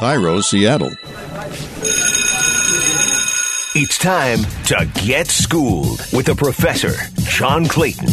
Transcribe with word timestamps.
KIRO, 0.00 0.42
Seattle. 0.42 0.92
It's 3.74 3.98
time 3.98 4.38
to 4.64 4.90
get 5.04 5.26
schooled 5.26 6.00
with 6.14 6.24
the 6.24 6.34
professor, 6.34 6.94
John 7.28 7.66
Clayton. 7.66 8.08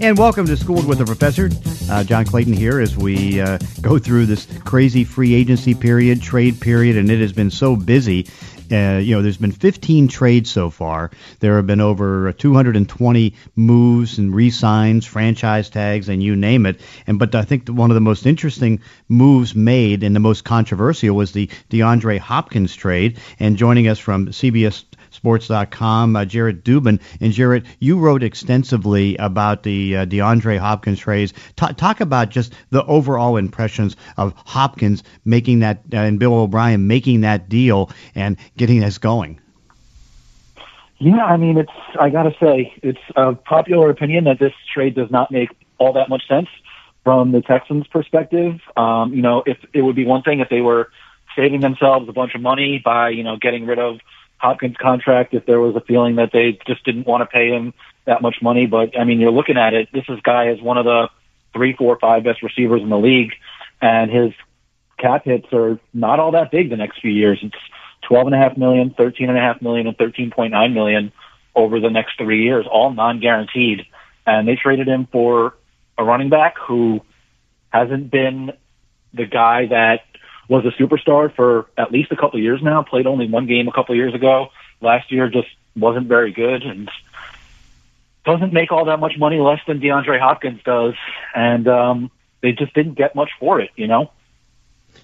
And 0.00 0.16
welcome 0.16 0.46
to 0.46 0.56
Schooled 0.56 0.86
with 0.86 0.98
the 0.98 1.04
Professor. 1.04 1.50
Uh, 1.90 2.04
John 2.04 2.24
Clayton 2.24 2.52
here 2.52 2.80
as 2.80 2.96
we 2.96 3.40
uh, 3.40 3.58
go 3.80 3.98
through 3.98 4.26
this 4.26 4.46
crazy 4.64 5.02
free 5.02 5.34
agency 5.34 5.74
period, 5.74 6.22
trade 6.22 6.60
period, 6.60 6.96
and 6.96 7.10
it 7.10 7.18
has 7.18 7.32
been 7.32 7.50
so 7.50 7.74
busy. 7.74 8.28
Uh, 8.72 8.98
you 8.98 9.14
know, 9.14 9.20
there's 9.20 9.36
been 9.36 9.52
15 9.52 10.08
trades 10.08 10.50
so 10.50 10.70
far. 10.70 11.10
There 11.40 11.56
have 11.56 11.66
been 11.66 11.80
over 11.80 12.32
220 12.32 13.34
moves 13.54 14.18
and 14.18 14.34
re-signs, 14.34 15.04
franchise 15.04 15.68
tags, 15.68 16.08
and 16.08 16.22
you 16.22 16.34
name 16.36 16.64
it. 16.64 16.80
And 17.06 17.18
but 17.18 17.34
I 17.34 17.42
think 17.42 17.68
one 17.68 17.90
of 17.90 17.94
the 17.94 18.00
most 18.00 18.24
interesting 18.24 18.80
moves 19.08 19.54
made 19.54 20.02
and 20.02 20.16
the 20.16 20.20
most 20.20 20.44
controversial 20.44 21.14
was 21.14 21.32
the 21.32 21.48
DeAndre 21.70 22.18
Hopkins 22.18 22.74
trade. 22.74 23.18
And 23.38 23.58
joining 23.58 23.88
us 23.88 23.98
from 23.98 24.28
CBS 24.28 24.84
sports.com, 25.22 26.16
uh, 26.16 26.24
Jared 26.24 26.64
Dubin. 26.64 27.00
And 27.20 27.32
Jared, 27.32 27.64
you 27.78 27.96
wrote 27.96 28.24
extensively 28.24 29.16
about 29.18 29.62
the 29.62 29.98
uh, 29.98 30.06
DeAndre 30.06 30.58
Hopkins 30.58 30.98
trades. 30.98 31.32
T- 31.54 31.72
talk 31.74 32.00
about 32.00 32.30
just 32.30 32.52
the 32.70 32.84
overall 32.86 33.36
impressions 33.36 33.94
of 34.16 34.34
Hopkins 34.36 35.04
making 35.24 35.60
that 35.60 35.82
uh, 35.92 35.98
and 35.98 36.18
Bill 36.18 36.34
O'Brien 36.34 36.88
making 36.88 37.20
that 37.20 37.48
deal 37.48 37.90
and 38.16 38.36
getting 38.56 38.80
this 38.80 38.98
going. 38.98 39.38
Yeah, 40.98 41.24
I 41.24 41.36
mean, 41.36 41.56
it's 41.56 41.70
I 42.00 42.10
gotta 42.10 42.34
say, 42.40 42.74
it's 42.82 42.98
a 43.14 43.34
popular 43.34 43.90
opinion 43.90 44.24
that 44.24 44.40
this 44.40 44.52
trade 44.74 44.96
does 44.96 45.10
not 45.10 45.30
make 45.30 45.50
all 45.78 45.92
that 45.92 46.08
much 46.08 46.26
sense 46.26 46.48
from 47.04 47.30
the 47.30 47.42
Texans' 47.42 47.86
perspective. 47.86 48.60
Um, 48.76 49.14
you 49.14 49.22
know, 49.22 49.44
if 49.46 49.58
it 49.72 49.82
would 49.82 49.96
be 49.96 50.04
one 50.04 50.22
thing 50.22 50.40
if 50.40 50.48
they 50.48 50.60
were 50.60 50.90
saving 51.36 51.60
themselves 51.60 52.08
a 52.08 52.12
bunch 52.12 52.34
of 52.34 52.40
money 52.40 52.82
by 52.84 53.10
you 53.10 53.22
know 53.22 53.36
getting 53.36 53.66
rid 53.66 53.78
of 53.78 54.00
Hopkins' 54.42 54.76
contract 54.76 55.34
if 55.34 55.46
there 55.46 55.60
was 55.60 55.76
a 55.76 55.80
feeling 55.80 56.16
that 56.16 56.32
they 56.32 56.58
just 56.66 56.84
didn't 56.84 57.06
want 57.06 57.22
to 57.22 57.26
pay 57.26 57.50
him 57.50 57.72
that 58.06 58.22
much 58.22 58.42
money. 58.42 58.66
But 58.66 58.98
I 58.98 59.04
mean, 59.04 59.20
you're 59.20 59.30
looking 59.30 59.56
at 59.56 59.72
it. 59.72 59.88
This 59.92 60.04
is 60.08 60.20
guy 60.20 60.50
is 60.50 60.60
one 60.60 60.78
of 60.78 60.84
the 60.84 61.08
three, 61.52 61.74
four, 61.74 61.96
five 62.00 62.24
best 62.24 62.42
receivers 62.42 62.82
in 62.82 62.88
the 62.88 62.98
league, 62.98 63.34
and 63.80 64.10
his 64.10 64.32
cap 64.98 65.24
hits 65.24 65.46
are 65.52 65.78
not 65.94 66.18
all 66.18 66.32
that 66.32 66.50
big 66.50 66.70
the 66.70 66.76
next 66.76 67.00
few 67.00 67.12
years. 67.12 67.38
It's 67.40 67.54
twelve 68.02 68.26
and 68.26 68.34
a 68.34 68.38
half 68.38 68.56
million, 68.56 68.90
thirteen 68.90 69.28
and 69.28 69.38
a 69.38 69.40
half 69.40 69.62
million, 69.62 69.86
and 69.86 69.96
thirteen 69.96 70.32
point 70.32 70.50
nine 70.50 70.74
million 70.74 71.12
over 71.54 71.78
the 71.78 71.90
next 71.90 72.18
three 72.18 72.42
years, 72.42 72.66
all 72.68 72.92
non-guaranteed. 72.92 73.86
And 74.26 74.48
they 74.48 74.56
traded 74.56 74.88
him 74.88 75.06
for 75.12 75.54
a 75.96 76.02
running 76.02 76.30
back 76.30 76.56
who 76.58 77.02
hasn't 77.68 78.10
been 78.10 78.52
the 79.14 79.26
guy 79.26 79.66
that 79.66 80.00
was 80.52 80.66
a 80.66 80.82
superstar 80.82 81.34
for 81.34 81.66
at 81.78 81.90
least 81.90 82.12
a 82.12 82.16
couple 82.16 82.38
of 82.38 82.42
years 82.42 82.60
now. 82.62 82.82
Played 82.82 83.06
only 83.06 83.26
one 83.26 83.46
game 83.46 83.68
a 83.68 83.72
couple 83.72 83.94
of 83.94 83.96
years 83.96 84.14
ago. 84.14 84.48
Last 84.82 85.10
year 85.10 85.30
just 85.30 85.48
wasn't 85.74 86.08
very 86.08 86.30
good 86.30 86.62
and 86.62 86.90
doesn't 88.26 88.52
make 88.52 88.70
all 88.70 88.84
that 88.84 89.00
much 89.00 89.14
money 89.18 89.38
less 89.40 89.60
than 89.66 89.80
DeAndre 89.80 90.20
Hopkins 90.20 90.60
does. 90.62 90.92
And 91.34 91.66
um, 91.68 92.10
they 92.42 92.52
just 92.52 92.74
didn't 92.74 92.94
get 92.94 93.14
much 93.14 93.30
for 93.40 93.60
it, 93.60 93.70
you 93.76 93.86
know. 93.86 94.10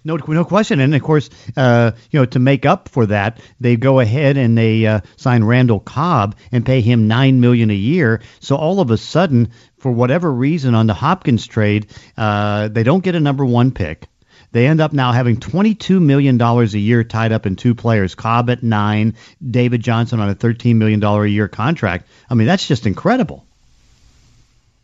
No, 0.05 0.17
no 0.17 0.45
question. 0.45 0.81
And 0.81 0.95
of 0.95 1.03
course, 1.03 1.31
uh, 1.57 1.93
you 2.11 2.21
know, 2.21 2.27
to 2.27 2.39
make 2.39 2.67
up 2.67 2.91
for 2.91 3.07
that, 3.07 3.41
they 3.59 3.77
go 3.77 4.01
ahead 4.01 4.37
and 4.37 4.57
they 4.57 4.87
uh, 4.87 5.01
sign 5.17 5.43
Randall 5.43 5.81
Cobb 5.81 6.37
and 6.53 6.65
pay 6.65 6.83
him 6.83 7.09
nine 7.09 7.41
million 7.41 7.71
a 7.71 7.75
year. 7.75 8.21
So 8.41 8.55
all 8.57 8.81
of 8.81 8.91
a 8.91 8.99
sudden, 8.99 9.51
for 9.79 9.91
whatever 9.91 10.31
reason, 10.31 10.75
on 10.75 10.89
the 10.89 10.95
Hopkins 10.95 11.47
trade, 11.47 11.87
uh, 12.19 12.69
they 12.69 12.83
don't 12.83 13.03
get 13.03 13.15
a 13.15 13.21
number 13.21 13.47
one 13.47 13.73
pick. 13.73 14.09
They 14.53 14.67
end 14.67 14.81
up 14.81 14.93
now 14.93 15.13
having 15.13 15.37
$22 15.37 16.01
million 16.01 16.41
a 16.41 16.65
year 16.65 17.05
tied 17.05 17.33
up 17.33 17.45
in 17.45 17.57
two 17.57 17.75
players, 17.75 18.15
Cobb 18.15 18.49
at 18.51 18.63
nine, 18.63 19.15
David 19.51 19.83
Johnson 19.83 20.21
on 20.21 20.31
a 20.31 20.35
$13 20.35 20.77
million 20.77 21.03
a 21.03 21.27
year 21.27 21.49
contract. 21.49 22.09
I 22.31 22.35
mean, 22.35 22.47
that's 22.47 22.67
just 22.67 22.87
incredible. 22.87 23.45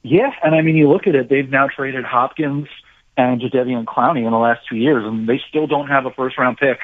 Yeah, 0.02 0.32
and 0.42 0.54
I 0.54 0.60
mean, 0.60 0.76
you 0.76 0.88
look 0.90 1.06
at 1.06 1.14
it, 1.14 1.30
they've 1.30 1.48
now 1.48 1.68
traded 1.68 2.04
Hopkins 2.04 2.68
and 3.16 3.40
Jadeveon 3.40 3.84
Clowney 3.84 4.24
in 4.24 4.30
the 4.30 4.38
last 4.38 4.66
two 4.68 4.76
years, 4.76 5.04
and 5.04 5.26
they 5.26 5.40
still 5.48 5.66
don't 5.66 5.88
have 5.88 6.04
a 6.04 6.10
first 6.10 6.36
round 6.36 6.58
pick 6.58 6.78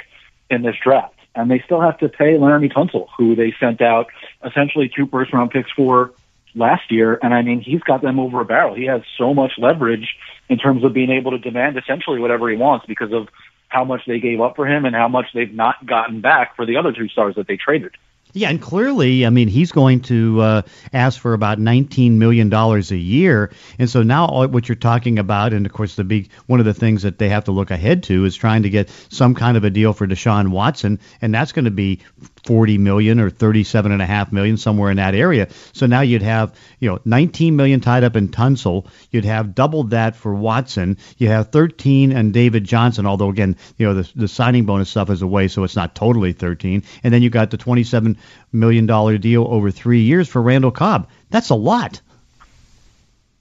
in 0.48 0.62
this 0.62 0.76
draft. 0.82 1.14
And 1.34 1.50
they 1.50 1.60
still 1.60 1.80
have 1.80 1.98
to 1.98 2.08
pay 2.08 2.32
Laremy 2.34 2.72
Tunsil, 2.72 3.08
who 3.16 3.36
they 3.36 3.54
sent 3.60 3.80
out 3.80 4.08
essentially 4.44 4.88
two 4.94 5.06
first 5.06 5.32
round 5.32 5.50
picks 5.50 5.70
for 5.70 6.12
last 6.54 6.90
year. 6.90 7.18
And 7.22 7.34
I 7.34 7.42
mean, 7.42 7.60
he's 7.60 7.80
got 7.80 8.02
them 8.02 8.18
over 8.18 8.40
a 8.40 8.44
barrel. 8.44 8.74
He 8.74 8.86
has 8.86 9.02
so 9.18 9.34
much 9.34 9.52
leverage 9.58 10.16
in 10.48 10.58
terms 10.58 10.84
of 10.84 10.92
being 10.92 11.10
able 11.10 11.30
to 11.32 11.38
demand 11.38 11.76
essentially 11.78 12.18
whatever 12.18 12.48
he 12.48 12.56
wants 12.56 12.86
because 12.86 13.12
of 13.12 13.28
how 13.68 13.84
much 13.84 14.02
they 14.06 14.18
gave 14.18 14.40
up 14.40 14.56
for 14.56 14.66
him 14.66 14.84
and 14.84 14.94
how 14.94 15.08
much 15.08 15.26
they've 15.32 15.54
not 15.54 15.86
gotten 15.86 16.20
back 16.20 16.56
for 16.56 16.66
the 16.66 16.76
other 16.76 16.92
two 16.92 17.08
stars 17.08 17.36
that 17.36 17.46
they 17.46 17.56
traded. 17.56 17.92
Yeah, 18.32 18.50
and 18.50 18.62
clearly, 18.62 19.26
I 19.26 19.30
mean, 19.30 19.48
he's 19.48 19.72
going 19.72 20.02
to 20.02 20.40
uh, 20.40 20.62
ask 20.92 21.20
for 21.20 21.32
about 21.32 21.58
$19 21.58 22.12
million 22.12 22.52
a 22.52 22.80
year. 22.94 23.50
And 23.78 23.90
so 23.90 24.02
now 24.02 24.26
all, 24.26 24.46
what 24.46 24.68
you're 24.68 24.76
talking 24.76 25.18
about, 25.18 25.52
and 25.52 25.66
of 25.66 25.72
course, 25.72 25.96
the 25.96 26.04
big 26.04 26.30
one 26.46 26.60
of 26.60 26.66
the 26.66 26.74
things 26.74 27.02
that 27.02 27.18
they 27.18 27.28
have 27.28 27.44
to 27.44 27.52
look 27.52 27.72
ahead 27.72 28.04
to 28.04 28.24
is 28.24 28.36
trying 28.36 28.62
to 28.62 28.70
get 28.70 28.88
some 29.08 29.34
kind 29.34 29.56
of 29.56 29.64
a 29.64 29.70
deal 29.70 29.92
for 29.92 30.06
Deshaun 30.06 30.48
Watson, 30.48 31.00
and 31.20 31.34
that's 31.34 31.52
going 31.52 31.64
to 31.64 31.72
be 31.72 32.00
40 32.44 32.78
million 32.78 33.20
or 33.20 33.30
37 33.30 33.92
and 33.92 34.02
a 34.02 34.06
half 34.06 34.32
million 34.32 34.56
somewhere 34.56 34.90
in 34.90 34.96
that 34.96 35.14
area. 35.14 35.48
So 35.72 35.86
now 35.86 36.00
you'd 36.00 36.22
have, 36.22 36.54
you 36.78 36.90
know, 36.90 36.98
19 37.04 37.56
million 37.56 37.80
tied 37.80 38.04
up 38.04 38.16
in 38.16 38.28
Tunsil. 38.28 38.86
You'd 39.10 39.24
have 39.24 39.54
doubled 39.54 39.90
that 39.90 40.16
for 40.16 40.34
Watson. 40.34 40.98
You 41.18 41.28
have 41.28 41.50
13 41.50 42.12
and 42.12 42.32
David 42.32 42.64
Johnson, 42.64 43.06
although 43.06 43.28
again, 43.28 43.56
you 43.76 43.86
know, 43.86 43.94
the, 43.94 44.10
the 44.14 44.28
signing 44.28 44.64
bonus 44.64 44.90
stuff 44.90 45.10
is 45.10 45.22
away, 45.22 45.48
so 45.48 45.64
it's 45.64 45.76
not 45.76 45.94
totally 45.94 46.32
13. 46.32 46.82
And 47.02 47.12
then 47.12 47.22
you 47.22 47.30
got 47.30 47.50
the 47.50 47.56
27 47.56 48.16
million 48.52 48.86
dollar 48.86 49.18
deal 49.18 49.46
over 49.48 49.70
three 49.70 50.00
years 50.00 50.28
for 50.28 50.40
Randall 50.40 50.70
Cobb. 50.70 51.08
That's 51.30 51.50
a 51.50 51.54
lot. 51.54 52.00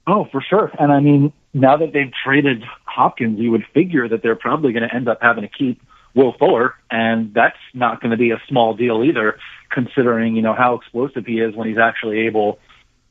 Oh, 0.06 0.24
for 0.24 0.40
sure. 0.40 0.72
And 0.78 0.92
I 0.92 1.00
mean, 1.00 1.32
now 1.54 1.76
that 1.76 1.92
they've 1.92 2.12
traded 2.24 2.64
Hopkins, 2.84 3.38
you 3.38 3.50
would 3.50 3.66
figure 3.72 4.08
that 4.08 4.22
they're 4.22 4.36
probably 4.36 4.72
going 4.72 4.88
to 4.88 4.94
end 4.94 5.08
up 5.08 5.18
having 5.22 5.42
to 5.42 5.48
keep 5.48 5.80
Will 6.14 6.32
Fuller, 6.32 6.74
and 6.90 7.32
that's 7.34 7.58
not 7.72 8.00
going 8.00 8.10
to 8.10 8.16
be 8.16 8.30
a 8.30 8.42
small 8.48 8.74
deal 8.74 9.04
either, 9.04 9.38
considering 9.70 10.36
you 10.36 10.42
know 10.42 10.54
how 10.54 10.74
explosive 10.74 11.26
he 11.26 11.40
is 11.40 11.54
when 11.54 11.68
he's 11.68 11.78
actually 11.78 12.20
able 12.26 12.58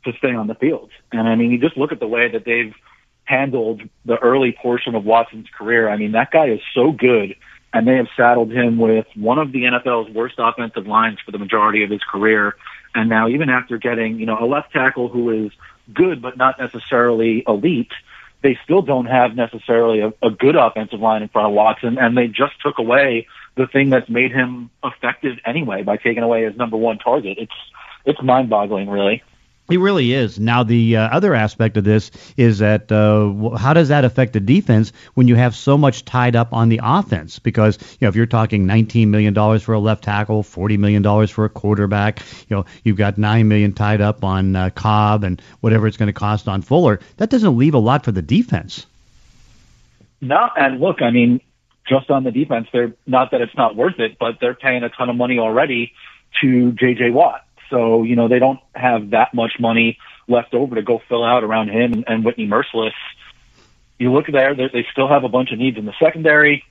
to 0.05 0.13
stay 0.17 0.33
on 0.33 0.47
the 0.47 0.55
field. 0.55 0.89
And 1.11 1.27
I 1.27 1.35
mean, 1.35 1.51
you 1.51 1.59
just 1.59 1.77
look 1.77 1.91
at 1.91 1.99
the 1.99 2.07
way 2.07 2.31
that 2.31 2.45
they've 2.45 2.73
handled 3.23 3.81
the 4.05 4.17
early 4.17 4.51
portion 4.51 4.95
of 4.95 5.05
Watson's 5.05 5.47
career. 5.57 5.87
I 5.89 5.97
mean, 5.97 6.13
that 6.13 6.31
guy 6.31 6.49
is 6.49 6.61
so 6.73 6.91
good, 6.91 7.35
and 7.73 7.87
they 7.87 7.95
have 7.95 8.07
saddled 8.17 8.51
him 8.51 8.77
with 8.77 9.05
one 9.15 9.37
of 9.37 9.51
the 9.51 9.63
NFL's 9.63 10.11
worst 10.13 10.35
offensive 10.37 10.87
lines 10.87 11.19
for 11.25 11.31
the 11.31 11.37
majority 11.37 11.83
of 11.83 11.89
his 11.89 12.01
career. 12.03 12.55
And 12.95 13.07
now, 13.09 13.27
even 13.27 13.49
after 13.49 13.77
getting 13.77 14.19
you 14.19 14.25
know 14.25 14.37
a 14.39 14.45
left 14.45 14.73
tackle 14.73 15.09
who 15.09 15.45
is 15.45 15.51
good 15.93 16.21
but 16.21 16.37
not 16.37 16.59
necessarily 16.59 17.43
elite 17.47 17.91
they 18.41 18.57
still 18.63 18.81
don't 18.81 19.05
have 19.05 19.35
necessarily 19.35 19.99
a, 19.99 20.13
a 20.21 20.31
good 20.31 20.55
offensive 20.55 20.99
line 20.99 21.21
in 21.21 21.29
front 21.29 21.47
of 21.47 21.53
Watson, 21.53 21.97
and 21.97 22.17
they 22.17 22.27
just 22.27 22.53
took 22.63 22.77
away 22.77 23.27
the 23.55 23.67
thing 23.67 23.89
that's 23.89 24.09
made 24.09 24.31
him 24.31 24.69
effective 24.83 25.37
anyway 25.45 25.83
by 25.83 25.97
taking 25.97 26.23
away 26.23 26.43
his 26.43 26.55
number 26.55 26.77
one 26.77 26.97
target. 26.97 27.37
It's 27.37 27.51
it's 28.05 28.21
mind-boggling, 28.23 28.89
really. 28.89 29.21
It 29.69 29.79
really 29.79 30.13
is. 30.13 30.39
Now, 30.39 30.63
the 30.63 30.97
uh, 30.97 31.09
other 31.09 31.35
aspect 31.35 31.77
of 31.77 31.83
this 31.83 32.09
is 32.37 32.57
that 32.59 32.91
uh, 32.91 33.55
how 33.55 33.73
does 33.73 33.89
that 33.89 34.03
affect 34.03 34.33
the 34.33 34.39
defense 34.39 34.91
when 35.13 35.27
you 35.27 35.35
have 35.35 35.55
so 35.55 35.77
much 35.77 36.05
tied 36.05 36.35
up 36.35 36.53
on 36.53 36.69
the 36.69 36.79
offense? 36.81 37.37
Because 37.37 37.77
you 37.93 37.97
know, 38.01 38.09
if 38.09 38.15
you're 38.15 38.25
talking 38.25 38.65
19 38.65 39.11
million 39.11 39.33
dollars 39.33 39.61
for 39.61 39.73
a 39.73 39.79
left 39.79 40.03
tackle, 40.03 40.41
40 40.41 40.77
million 40.77 41.03
dollars 41.03 41.29
for 41.29 41.45
a 41.45 41.49
quarterback, 41.49 42.19
you 42.47 42.55
know, 42.55 42.65
you've 42.83 42.97
got 42.97 43.19
nine 43.19 43.47
million 43.47 43.73
tied 43.73 44.01
up 44.01 44.23
on 44.23 44.55
uh, 44.55 44.71
Cobb 44.71 45.23
and 45.23 45.39
whatever 45.59 45.85
it's 45.85 45.97
going 45.97 46.07
to 46.07 46.13
cost 46.13 46.47
on 46.47 46.63
Fuller. 46.63 46.99
That 47.17 47.29
doesn't 47.29 47.55
leave 47.55 47.75
a 47.75 47.79
lot 47.79 48.03
for 48.03 48.11
the 48.11 48.23
defense. 48.23 48.87
No, 50.19 50.49
and 50.55 50.79
look, 50.79 51.01
I 51.01 51.11
mean, 51.11 51.41
just 51.87 52.09
on 52.09 52.23
the 52.23 52.31
defense, 52.31 52.67
they're 52.73 52.93
not 53.05 53.31
that 53.31 53.41
it's 53.41 53.55
not 53.55 53.75
worth 53.75 53.99
it, 53.99 54.17
but 54.19 54.39
they're 54.41 54.55
paying 54.55 54.83
a 54.83 54.89
ton 54.89 55.09
of 55.09 55.15
money 55.15 55.37
already 55.37 55.93
to 56.41 56.71
J.J. 56.73 57.11
Watt 57.11 57.45
so, 57.69 58.03
you 58.03 58.15
know, 58.15 58.27
they 58.27 58.39
don't 58.39 58.59
have 58.73 59.11
that 59.11 59.33
much 59.33 59.53
money 59.59 59.97
left 60.27 60.53
over 60.53 60.75
to 60.75 60.81
go 60.81 61.01
fill 61.07 61.23
out 61.23 61.43
around 61.43 61.69
him 61.69 61.93
and, 61.93 62.03
and 62.07 62.25
Whitney 62.25 62.47
Mercilus. 62.47 62.93
You 63.97 64.13
look 64.13 64.27
there, 64.27 64.55
they, 64.55 64.85
still 64.91 65.07
have 65.07 65.23
a 65.23 65.29
bunch 65.29 65.51
of 65.51 65.59
needs 65.59 65.77
in 65.77 65.85
the 65.85 65.93
secondary. 65.99 66.63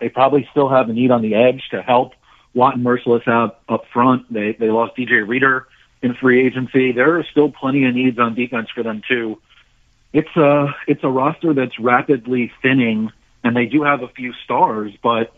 They 0.00 0.08
probably 0.08 0.48
still 0.50 0.68
have 0.68 0.88
a 0.88 0.92
need 0.92 1.10
on 1.10 1.22
the 1.22 1.34
edge 1.34 1.62
to 1.70 1.82
help 1.82 2.14
Watt 2.54 2.74
and 2.74 2.84
Mercilus 2.84 3.28
out 3.28 3.60
up 3.68 3.84
front. 3.92 4.32
They, 4.32 4.52
they 4.52 4.70
lost 4.70 4.96
DJ 4.96 5.26
Reader 5.26 5.66
in 6.02 6.14
free 6.14 6.46
agency. 6.46 6.92
There 6.92 7.18
are 7.18 7.24
still 7.30 7.50
plenty 7.50 7.84
of 7.86 7.94
needs 7.94 8.18
on 8.18 8.34
defense 8.34 8.68
for 8.74 8.82
them 8.82 9.02
too. 9.06 9.40
It's 10.12 10.34
a, 10.36 10.74
it's 10.88 11.04
a 11.04 11.08
roster 11.08 11.54
that's 11.54 11.78
rapidly 11.78 12.50
thinning 12.62 13.12
and 13.44 13.56
they 13.56 13.66
do 13.66 13.82
have 13.82 14.02
a 14.02 14.08
few 14.08 14.32
stars, 14.44 14.92
but 15.02 15.32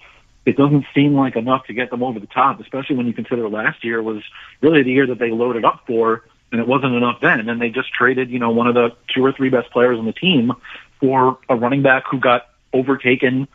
it 0.45 0.57
doesn't 0.57 0.85
seem 0.95 1.15
like 1.15 1.37
enough 1.37 1.67
to 1.67 1.73
get 1.73 1.91
them 1.91 2.03
over 2.03 2.19
the 2.19 2.27
top, 2.27 2.61
especially 2.61 2.97
when 2.97 3.07
you 3.07 3.13
consider 3.13 3.49
last 3.49 3.85
year 3.85 4.03
was 4.03 4.23
really 4.61 4.83
the 4.83 4.91
year 4.91 5.07
that 5.07 5.19
they 5.19 5.31
loaded 5.31 5.65
up 5.65 5.85
for, 5.87 6.25
and 6.51 6.61
it 6.61 6.67
wasn't 6.67 6.95
enough 6.95 7.21
then. 7.21 7.41
And 7.41 7.49
then 7.49 7.59
they 7.59 7.71
just 7.71 7.93
traded, 7.93 8.31
you 8.31 8.39
know, 8.39 8.51
one 8.51 8.67
of 8.67 8.75
the 8.75 8.91
two 9.15 9.25
or 9.25 9.33
three 9.33 9.51
best 9.51 9.71
players 9.71 9.99
on 9.99 10.05
the 10.05 10.13
team 10.13 10.53
for 11.01 11.39
a 11.49 11.55
running 11.55 11.83
back 11.83 12.05
who 12.11 12.19
got 12.19 12.49
overtaken 12.73 13.47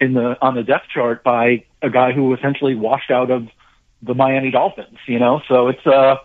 in 0.00 0.14
the 0.14 0.36
on 0.40 0.54
the 0.54 0.62
depth 0.62 0.88
chart 0.92 1.24
by 1.24 1.64
a 1.82 1.90
guy 1.90 2.12
who 2.12 2.32
essentially 2.34 2.74
washed 2.74 3.10
out 3.10 3.30
of 3.30 3.48
the 4.02 4.14
Miami 4.14 4.50
Dolphins. 4.50 4.98
You 5.06 5.18
know, 5.18 5.40
so 5.48 5.68
it's 5.68 5.86
uh 5.86 6.16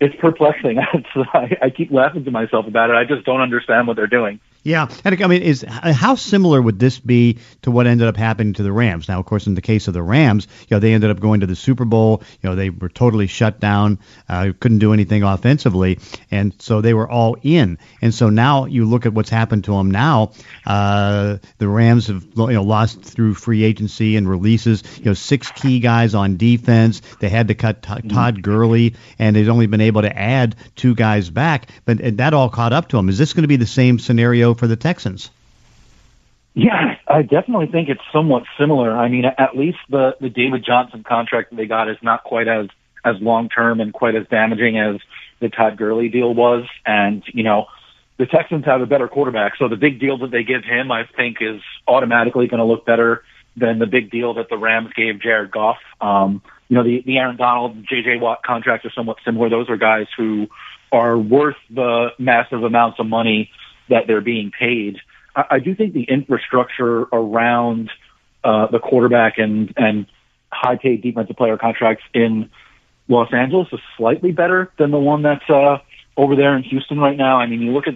it's 0.00 0.14
perplexing. 0.16 0.78
It's, 0.94 1.08
I, 1.34 1.56
I 1.62 1.70
keep 1.70 1.90
laughing 1.90 2.24
to 2.24 2.30
myself 2.30 2.66
about 2.66 2.90
it. 2.90 2.96
I 2.96 3.04
just 3.04 3.24
don't 3.24 3.40
understand 3.40 3.86
what 3.86 3.96
they're 3.96 4.06
doing. 4.06 4.40
Yeah, 4.64 4.88
and 5.04 5.20
I 5.22 5.26
mean, 5.26 5.42
is 5.42 5.64
how 5.68 6.14
similar 6.14 6.62
would 6.62 6.78
this 6.78 7.00
be 7.00 7.38
to 7.62 7.72
what 7.72 7.88
ended 7.88 8.06
up 8.06 8.16
happening 8.16 8.52
to 8.54 8.62
the 8.62 8.70
Rams? 8.70 9.08
Now, 9.08 9.18
of 9.18 9.26
course, 9.26 9.48
in 9.48 9.54
the 9.54 9.60
case 9.60 9.88
of 9.88 9.94
the 9.94 10.02
Rams, 10.02 10.46
you 10.60 10.76
know, 10.76 10.78
they 10.78 10.92
ended 10.92 11.10
up 11.10 11.18
going 11.18 11.40
to 11.40 11.46
the 11.46 11.56
Super 11.56 11.84
Bowl. 11.84 12.22
You 12.40 12.50
know, 12.50 12.54
they 12.54 12.70
were 12.70 12.88
totally 12.88 13.26
shut 13.26 13.58
down, 13.58 13.98
uh, 14.28 14.52
couldn't 14.60 14.78
do 14.78 14.92
anything 14.92 15.24
offensively, 15.24 15.98
and 16.30 16.54
so 16.60 16.80
they 16.80 16.94
were 16.94 17.10
all 17.10 17.36
in. 17.42 17.78
And 18.00 18.14
so 18.14 18.30
now 18.30 18.66
you 18.66 18.84
look 18.84 19.04
at 19.04 19.12
what's 19.12 19.30
happened 19.30 19.64
to 19.64 19.72
them 19.72 19.90
now. 19.90 20.30
Uh, 20.64 21.38
the 21.58 21.66
Rams 21.66 22.06
have 22.06 22.24
you 22.36 22.52
know 22.52 22.62
lost 22.62 23.02
through 23.02 23.34
free 23.34 23.64
agency 23.64 24.14
and 24.16 24.28
releases. 24.28 24.84
You 24.98 25.06
know, 25.06 25.14
six 25.14 25.50
key 25.50 25.80
guys 25.80 26.14
on 26.14 26.36
defense. 26.36 27.02
They 27.18 27.30
had 27.30 27.48
to 27.48 27.54
cut 27.56 27.82
t- 27.82 28.08
Todd 28.08 28.42
Gurley, 28.42 28.94
and 29.18 29.34
they've 29.34 29.48
only 29.48 29.66
been 29.66 29.80
able 29.80 30.02
to 30.02 30.16
add 30.16 30.54
two 30.76 30.94
guys 30.94 31.30
back. 31.30 31.68
But 31.84 32.18
that 32.18 32.32
all 32.32 32.48
caught 32.48 32.72
up 32.72 32.88
to 32.90 32.96
them. 32.96 33.08
Is 33.08 33.18
this 33.18 33.32
going 33.32 33.42
to 33.42 33.48
be 33.48 33.56
the 33.56 33.66
same 33.66 33.98
scenario? 33.98 34.51
For 34.54 34.66
the 34.66 34.76
Texans. 34.76 35.30
Yeah, 36.54 36.96
I 37.08 37.22
definitely 37.22 37.66
think 37.66 37.88
it's 37.88 38.02
somewhat 38.12 38.44
similar. 38.58 38.94
I 38.96 39.08
mean, 39.08 39.24
at 39.24 39.56
least 39.56 39.78
the 39.88 40.16
the 40.20 40.28
David 40.28 40.64
Johnson 40.64 41.02
contract 41.02 41.50
that 41.50 41.56
they 41.56 41.66
got 41.66 41.88
is 41.88 41.96
not 42.02 42.24
quite 42.24 42.46
as 42.46 42.68
as 43.04 43.16
long 43.20 43.48
term 43.48 43.80
and 43.80 43.92
quite 43.92 44.14
as 44.14 44.26
damaging 44.28 44.78
as 44.78 45.00
the 45.40 45.48
Todd 45.48 45.76
Gurley 45.78 46.08
deal 46.08 46.34
was. 46.34 46.66
And 46.84 47.22
you 47.32 47.42
know, 47.42 47.66
the 48.18 48.26
Texans 48.26 48.66
have 48.66 48.82
a 48.82 48.86
better 48.86 49.08
quarterback, 49.08 49.56
so 49.56 49.68
the 49.68 49.76
big 49.76 49.98
deal 49.98 50.18
that 50.18 50.30
they 50.30 50.42
give 50.42 50.62
him, 50.62 50.92
I 50.92 51.04
think, 51.16 51.38
is 51.40 51.62
automatically 51.88 52.48
going 52.48 52.58
to 52.58 52.64
look 52.64 52.84
better 52.84 53.24
than 53.56 53.78
the 53.78 53.86
big 53.86 54.10
deal 54.10 54.34
that 54.34 54.48
the 54.50 54.58
Rams 54.58 54.92
gave 54.94 55.20
Jared 55.20 55.50
Goff. 55.50 55.78
Um, 56.02 56.42
you 56.68 56.76
know, 56.76 56.84
the 56.84 57.02
the 57.06 57.16
Aaron 57.16 57.36
Donald, 57.36 57.82
J.J. 57.88 58.18
Watt 58.18 58.42
contracts 58.42 58.84
are 58.84 58.92
somewhat 58.92 59.16
similar. 59.24 59.48
Those 59.48 59.70
are 59.70 59.78
guys 59.78 60.06
who 60.18 60.48
are 60.90 61.16
worth 61.16 61.56
the 61.70 62.10
massive 62.18 62.62
amounts 62.62 63.00
of 63.00 63.06
money 63.06 63.50
that 63.88 64.06
they're 64.06 64.20
being 64.20 64.50
paid. 64.50 64.98
I, 65.34 65.44
I 65.50 65.58
do 65.58 65.74
think 65.74 65.94
the 65.94 66.04
infrastructure 66.04 67.02
around 67.12 67.90
uh, 68.44 68.66
the 68.68 68.78
quarterback 68.78 69.38
and 69.38 69.72
and 69.76 70.06
high 70.50 70.76
paid 70.76 71.02
defensive 71.02 71.36
player 71.36 71.56
contracts 71.56 72.04
in 72.12 72.50
Los 73.08 73.32
Angeles 73.32 73.68
is 73.72 73.80
slightly 73.96 74.32
better 74.32 74.70
than 74.78 74.90
the 74.90 74.98
one 74.98 75.22
that's 75.22 75.48
uh, 75.48 75.78
over 76.16 76.36
there 76.36 76.56
in 76.56 76.62
Houston 76.64 76.98
right 76.98 77.16
now. 77.16 77.38
I 77.38 77.46
mean, 77.46 77.60
you 77.62 77.72
look 77.72 77.86
at 77.86 77.94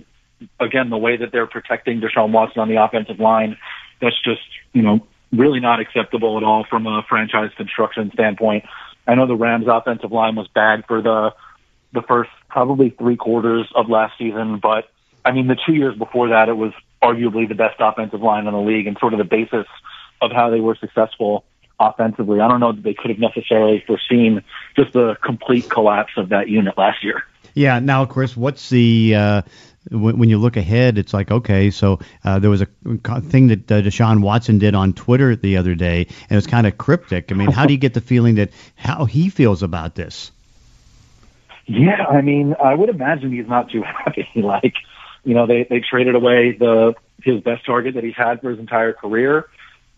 again 0.60 0.90
the 0.90 0.96
way 0.96 1.16
that 1.16 1.32
they're 1.32 1.46
protecting 1.46 2.00
Deshaun 2.00 2.32
Watson 2.32 2.60
on 2.60 2.68
the 2.68 2.82
offensive 2.82 3.20
line. 3.20 3.56
That's 4.00 4.20
just 4.22 4.42
you 4.72 4.82
know 4.82 5.06
really 5.32 5.60
not 5.60 5.80
acceptable 5.80 6.36
at 6.36 6.44
all 6.44 6.64
from 6.68 6.86
a 6.86 7.02
franchise 7.08 7.50
construction 7.56 8.10
standpoint. 8.12 8.64
I 9.06 9.14
know 9.14 9.26
the 9.26 9.36
Rams' 9.36 9.66
offensive 9.68 10.12
line 10.12 10.36
was 10.36 10.48
bad 10.48 10.84
for 10.86 11.02
the 11.02 11.34
the 11.92 12.02
first 12.02 12.30
probably 12.48 12.90
three 12.90 13.16
quarters 13.16 13.66
of 13.74 13.88
last 13.88 14.14
season, 14.18 14.58
but 14.60 14.88
I 15.26 15.32
mean, 15.32 15.49
the 15.49 15.56
two 15.67 15.75
years 15.75 15.96
before 15.99 16.28
that, 16.28 16.49
it 16.49 16.56
was 16.56 16.73
arguably 17.02 17.49
the 17.49 17.56
best 17.56 17.76
offensive 17.81 18.23
line 18.23 18.46
in 18.46 18.52
the 18.52 18.61
league 18.61 18.87
and 18.87 18.96
sort 18.99 19.12
of 19.12 19.19
the 19.19 19.25
basis 19.25 19.67
of 20.23 20.31
how 20.31 20.50
they 20.50 20.61
were 20.61 20.76
successful 20.76 21.44
offensively. 21.81 22.40
I 22.40 22.46
don't 22.46 22.61
know 22.61 22.73
that 22.73 22.84
they 22.84 22.94
could 22.94 23.11
have 23.11 23.19
necessarily 23.19 23.82
foreseen 23.84 24.44
just 24.76 24.93
the 24.93 25.17
complete 25.23 25.69
collapse 25.69 26.12
of 26.17 26.28
that 26.28 26.49
unit 26.49 26.78
last 26.78 27.02
year. 27.02 27.25
Yeah. 27.55 27.81
Now, 27.81 28.06
Chris, 28.06 28.37
what's 28.37 28.69
the 28.69 29.17
uh, 29.17 29.43
when, 29.90 30.28
you 30.28 30.38
look 30.38 30.56
ahead? 30.56 30.96
It's 30.96 31.12
like 31.12 31.31
okay, 31.31 31.70
so 31.70 31.99
uh, 32.25 32.38
there 32.38 32.50
was 32.50 32.62
a 32.62 32.67
thing 33.20 33.49
that 33.49 33.72
uh, 33.72 33.82
Deshaun 33.82 34.20
Watson 34.20 34.58
did 34.58 34.76
on 34.76 34.93
Twitter 34.93 35.34
the 35.34 35.56
other 35.56 35.75
day, 35.75 36.06
and 36.31 36.38
it's 36.38 36.46
kind 36.46 36.69
of 36.69 36.79
cryptic. 36.79 37.32
I 37.32 37.34
mean, 37.34 37.50
how 37.50 37.67
do 37.67 37.72
you 37.72 37.79
get 37.79 37.94
the 37.94 38.00
feeling 38.00 38.37
that 38.37 38.50
how 38.76 39.06
he 39.06 39.29
feels 39.29 39.62
about 39.62 39.96
this? 39.96 40.31
Yeah, 41.67 42.05
I 42.08 42.20
mean, 42.20 42.55
I 42.62 42.75
would 42.75 42.88
imagine 42.88 43.32
he's 43.32 43.49
not 43.49 43.70
too 43.70 43.82
happy. 44.05 44.29
like, 44.37 44.75
you 45.26 45.34
know, 45.34 45.46
they, 45.46 45.67
they 45.69 45.81
traded 45.81 46.14
away 46.14 46.52
the, 46.52 46.94
his 47.20 47.40
best 47.40 47.67
target 47.67 47.96
that 47.96 48.05
he's 48.05 48.14
had 48.17 48.40
for 48.40 48.50
his 48.50 48.61
entire 48.61 48.93
career. 48.93 49.49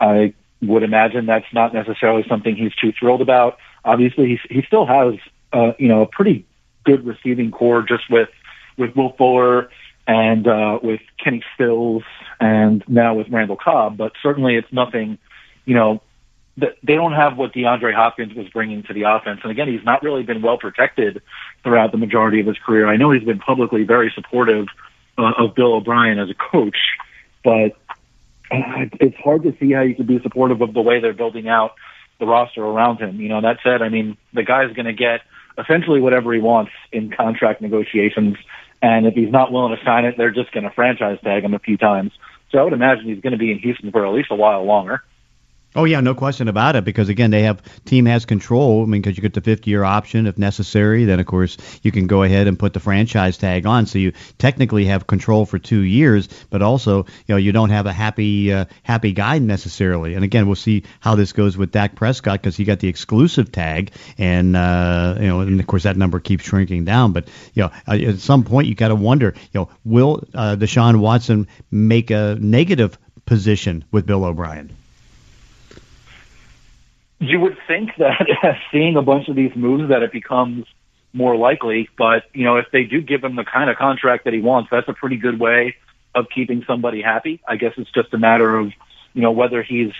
I 0.00 0.32
would 0.62 0.82
imagine 0.82 1.26
that's 1.26 1.52
not 1.52 1.74
necessarily 1.74 2.24
something 2.26 2.56
he's 2.56 2.74
too 2.74 2.92
thrilled 2.98 3.20
about. 3.20 3.58
Obviously, 3.84 4.26
he, 4.48 4.54
he 4.54 4.62
still 4.66 4.86
has, 4.86 5.14
uh, 5.52 5.72
you 5.78 5.88
know, 5.88 6.00
a 6.00 6.06
pretty 6.06 6.46
good 6.84 7.06
receiving 7.06 7.50
corps 7.50 7.82
just 7.82 8.04
with, 8.10 8.30
with 8.78 8.96
Will 8.96 9.12
Fuller 9.18 9.68
and, 10.06 10.48
uh, 10.48 10.78
with 10.82 11.02
Kenny 11.22 11.44
Stills 11.54 12.04
and 12.40 12.82
now 12.88 13.14
with 13.14 13.28
Randall 13.28 13.58
Cobb, 13.62 13.98
but 13.98 14.12
certainly 14.22 14.56
it's 14.56 14.72
nothing, 14.72 15.18
you 15.66 15.74
know, 15.74 16.00
that 16.56 16.76
they 16.82 16.94
don't 16.94 17.12
have 17.12 17.36
what 17.36 17.52
DeAndre 17.52 17.94
Hopkins 17.94 18.34
was 18.34 18.48
bringing 18.48 18.82
to 18.84 18.94
the 18.94 19.02
offense. 19.02 19.40
And 19.42 19.52
again, 19.52 19.68
he's 19.68 19.84
not 19.84 20.02
really 20.02 20.22
been 20.22 20.40
well 20.40 20.56
protected 20.56 21.20
throughout 21.62 21.92
the 21.92 21.98
majority 21.98 22.40
of 22.40 22.46
his 22.46 22.56
career. 22.64 22.88
I 22.88 22.96
know 22.96 23.10
he's 23.12 23.24
been 23.24 23.38
publicly 23.38 23.84
very 23.84 24.10
supportive 24.14 24.66
uh, 25.18 25.32
of 25.36 25.54
Bill 25.54 25.74
O'Brien 25.74 26.18
as 26.18 26.30
a 26.30 26.34
coach, 26.34 26.78
but 27.44 27.76
uh, 28.50 28.86
it's 29.00 29.16
hard 29.16 29.42
to 29.42 29.54
see 29.58 29.72
how 29.72 29.82
you 29.82 29.94
could 29.94 30.06
be 30.06 30.20
supportive 30.20 30.60
of 30.60 30.72
the 30.72 30.80
way 30.80 31.00
they're 31.00 31.12
building 31.12 31.48
out 31.48 31.74
the 32.18 32.26
roster 32.26 32.64
around 32.64 32.98
him. 32.98 33.20
You 33.20 33.28
know, 33.28 33.40
that 33.40 33.58
said, 33.62 33.82
I 33.82 33.88
mean, 33.88 34.16
the 34.32 34.42
guy's 34.42 34.72
going 34.74 34.86
to 34.86 34.92
get 34.92 35.20
essentially 35.58 36.00
whatever 36.00 36.32
he 36.32 36.40
wants 36.40 36.72
in 36.92 37.10
contract 37.10 37.60
negotiations. 37.60 38.36
And 38.80 39.06
if 39.06 39.14
he's 39.14 39.30
not 39.30 39.52
willing 39.52 39.76
to 39.76 39.84
sign 39.84 40.04
it, 40.04 40.16
they're 40.16 40.30
just 40.30 40.52
going 40.52 40.64
to 40.64 40.70
franchise 40.70 41.18
tag 41.22 41.44
him 41.44 41.54
a 41.54 41.58
few 41.58 41.76
times. 41.76 42.12
So 42.50 42.58
I 42.58 42.62
would 42.62 42.72
imagine 42.72 43.04
he's 43.04 43.20
going 43.20 43.32
to 43.32 43.38
be 43.38 43.50
in 43.50 43.58
Houston 43.58 43.90
for 43.90 44.06
at 44.06 44.12
least 44.12 44.30
a 44.30 44.36
while 44.36 44.64
longer. 44.64 45.02
Oh 45.78 45.84
yeah, 45.84 46.00
no 46.00 46.12
question 46.12 46.48
about 46.48 46.74
it. 46.74 46.84
Because 46.84 47.08
again, 47.08 47.30
they 47.30 47.42
have 47.42 47.62
team 47.84 48.04
has 48.06 48.24
control. 48.24 48.82
I 48.82 48.86
mean, 48.86 49.00
because 49.00 49.16
you 49.16 49.22
get 49.22 49.34
the 49.34 49.40
50 49.40 49.70
year 49.70 49.84
option 49.84 50.26
if 50.26 50.36
necessary. 50.36 51.04
Then 51.04 51.20
of 51.20 51.26
course 51.26 51.56
you 51.84 51.92
can 51.92 52.08
go 52.08 52.24
ahead 52.24 52.48
and 52.48 52.58
put 52.58 52.72
the 52.72 52.80
franchise 52.80 53.38
tag 53.38 53.64
on. 53.64 53.86
So 53.86 54.00
you 54.00 54.12
technically 54.38 54.86
have 54.86 55.06
control 55.06 55.46
for 55.46 55.60
two 55.60 55.82
years, 55.82 56.28
but 56.50 56.62
also 56.62 57.04
you 57.04 57.34
know 57.34 57.36
you 57.36 57.52
don't 57.52 57.70
have 57.70 57.86
a 57.86 57.92
happy 57.92 58.52
uh, 58.52 58.64
happy 58.82 59.12
guy 59.12 59.38
necessarily. 59.38 60.14
And 60.14 60.24
again, 60.24 60.46
we'll 60.46 60.56
see 60.56 60.82
how 60.98 61.14
this 61.14 61.32
goes 61.32 61.56
with 61.56 61.70
Dak 61.70 61.94
Prescott 61.94 62.42
because 62.42 62.56
he 62.56 62.64
got 62.64 62.80
the 62.80 62.88
exclusive 62.88 63.52
tag, 63.52 63.92
and 64.18 64.56
uh, 64.56 65.16
you 65.20 65.28
know, 65.28 65.42
and 65.42 65.60
of 65.60 65.66
course 65.68 65.84
that 65.84 65.96
number 65.96 66.18
keeps 66.18 66.42
shrinking 66.42 66.86
down. 66.86 67.12
But 67.12 67.28
you 67.54 67.62
know, 67.62 67.70
at 67.86 68.18
some 68.18 68.42
point 68.42 68.66
you 68.66 68.74
got 68.74 68.88
to 68.88 68.96
wonder, 68.96 69.32
you 69.52 69.60
know, 69.60 69.70
will 69.84 70.24
uh, 70.34 70.56
Deshaun 70.58 70.98
Watson 70.98 71.46
make 71.70 72.10
a 72.10 72.36
negative 72.40 72.98
position 73.26 73.84
with 73.92 74.06
Bill 74.06 74.24
O'Brien? 74.24 74.77
You 77.20 77.40
would 77.40 77.56
think 77.66 77.90
that 77.98 78.26
seeing 78.72 78.96
a 78.96 79.02
bunch 79.02 79.28
of 79.28 79.36
these 79.36 79.54
moves 79.56 79.88
that 79.88 80.02
it 80.02 80.12
becomes 80.12 80.66
more 81.12 81.36
likely. 81.36 81.88
But 81.96 82.24
you 82.32 82.44
know, 82.44 82.56
if 82.56 82.66
they 82.72 82.84
do 82.84 83.00
give 83.00 83.24
him 83.24 83.36
the 83.36 83.44
kind 83.44 83.70
of 83.70 83.76
contract 83.76 84.24
that 84.24 84.32
he 84.32 84.40
wants, 84.40 84.70
that's 84.70 84.88
a 84.88 84.92
pretty 84.92 85.16
good 85.16 85.38
way 85.40 85.76
of 86.14 86.26
keeping 86.34 86.64
somebody 86.66 87.02
happy. 87.02 87.40
I 87.46 87.56
guess 87.56 87.74
it's 87.76 87.90
just 87.90 88.12
a 88.14 88.18
matter 88.18 88.56
of 88.56 88.72
you 89.14 89.22
know 89.22 89.32
whether 89.32 89.62
he's 89.62 89.92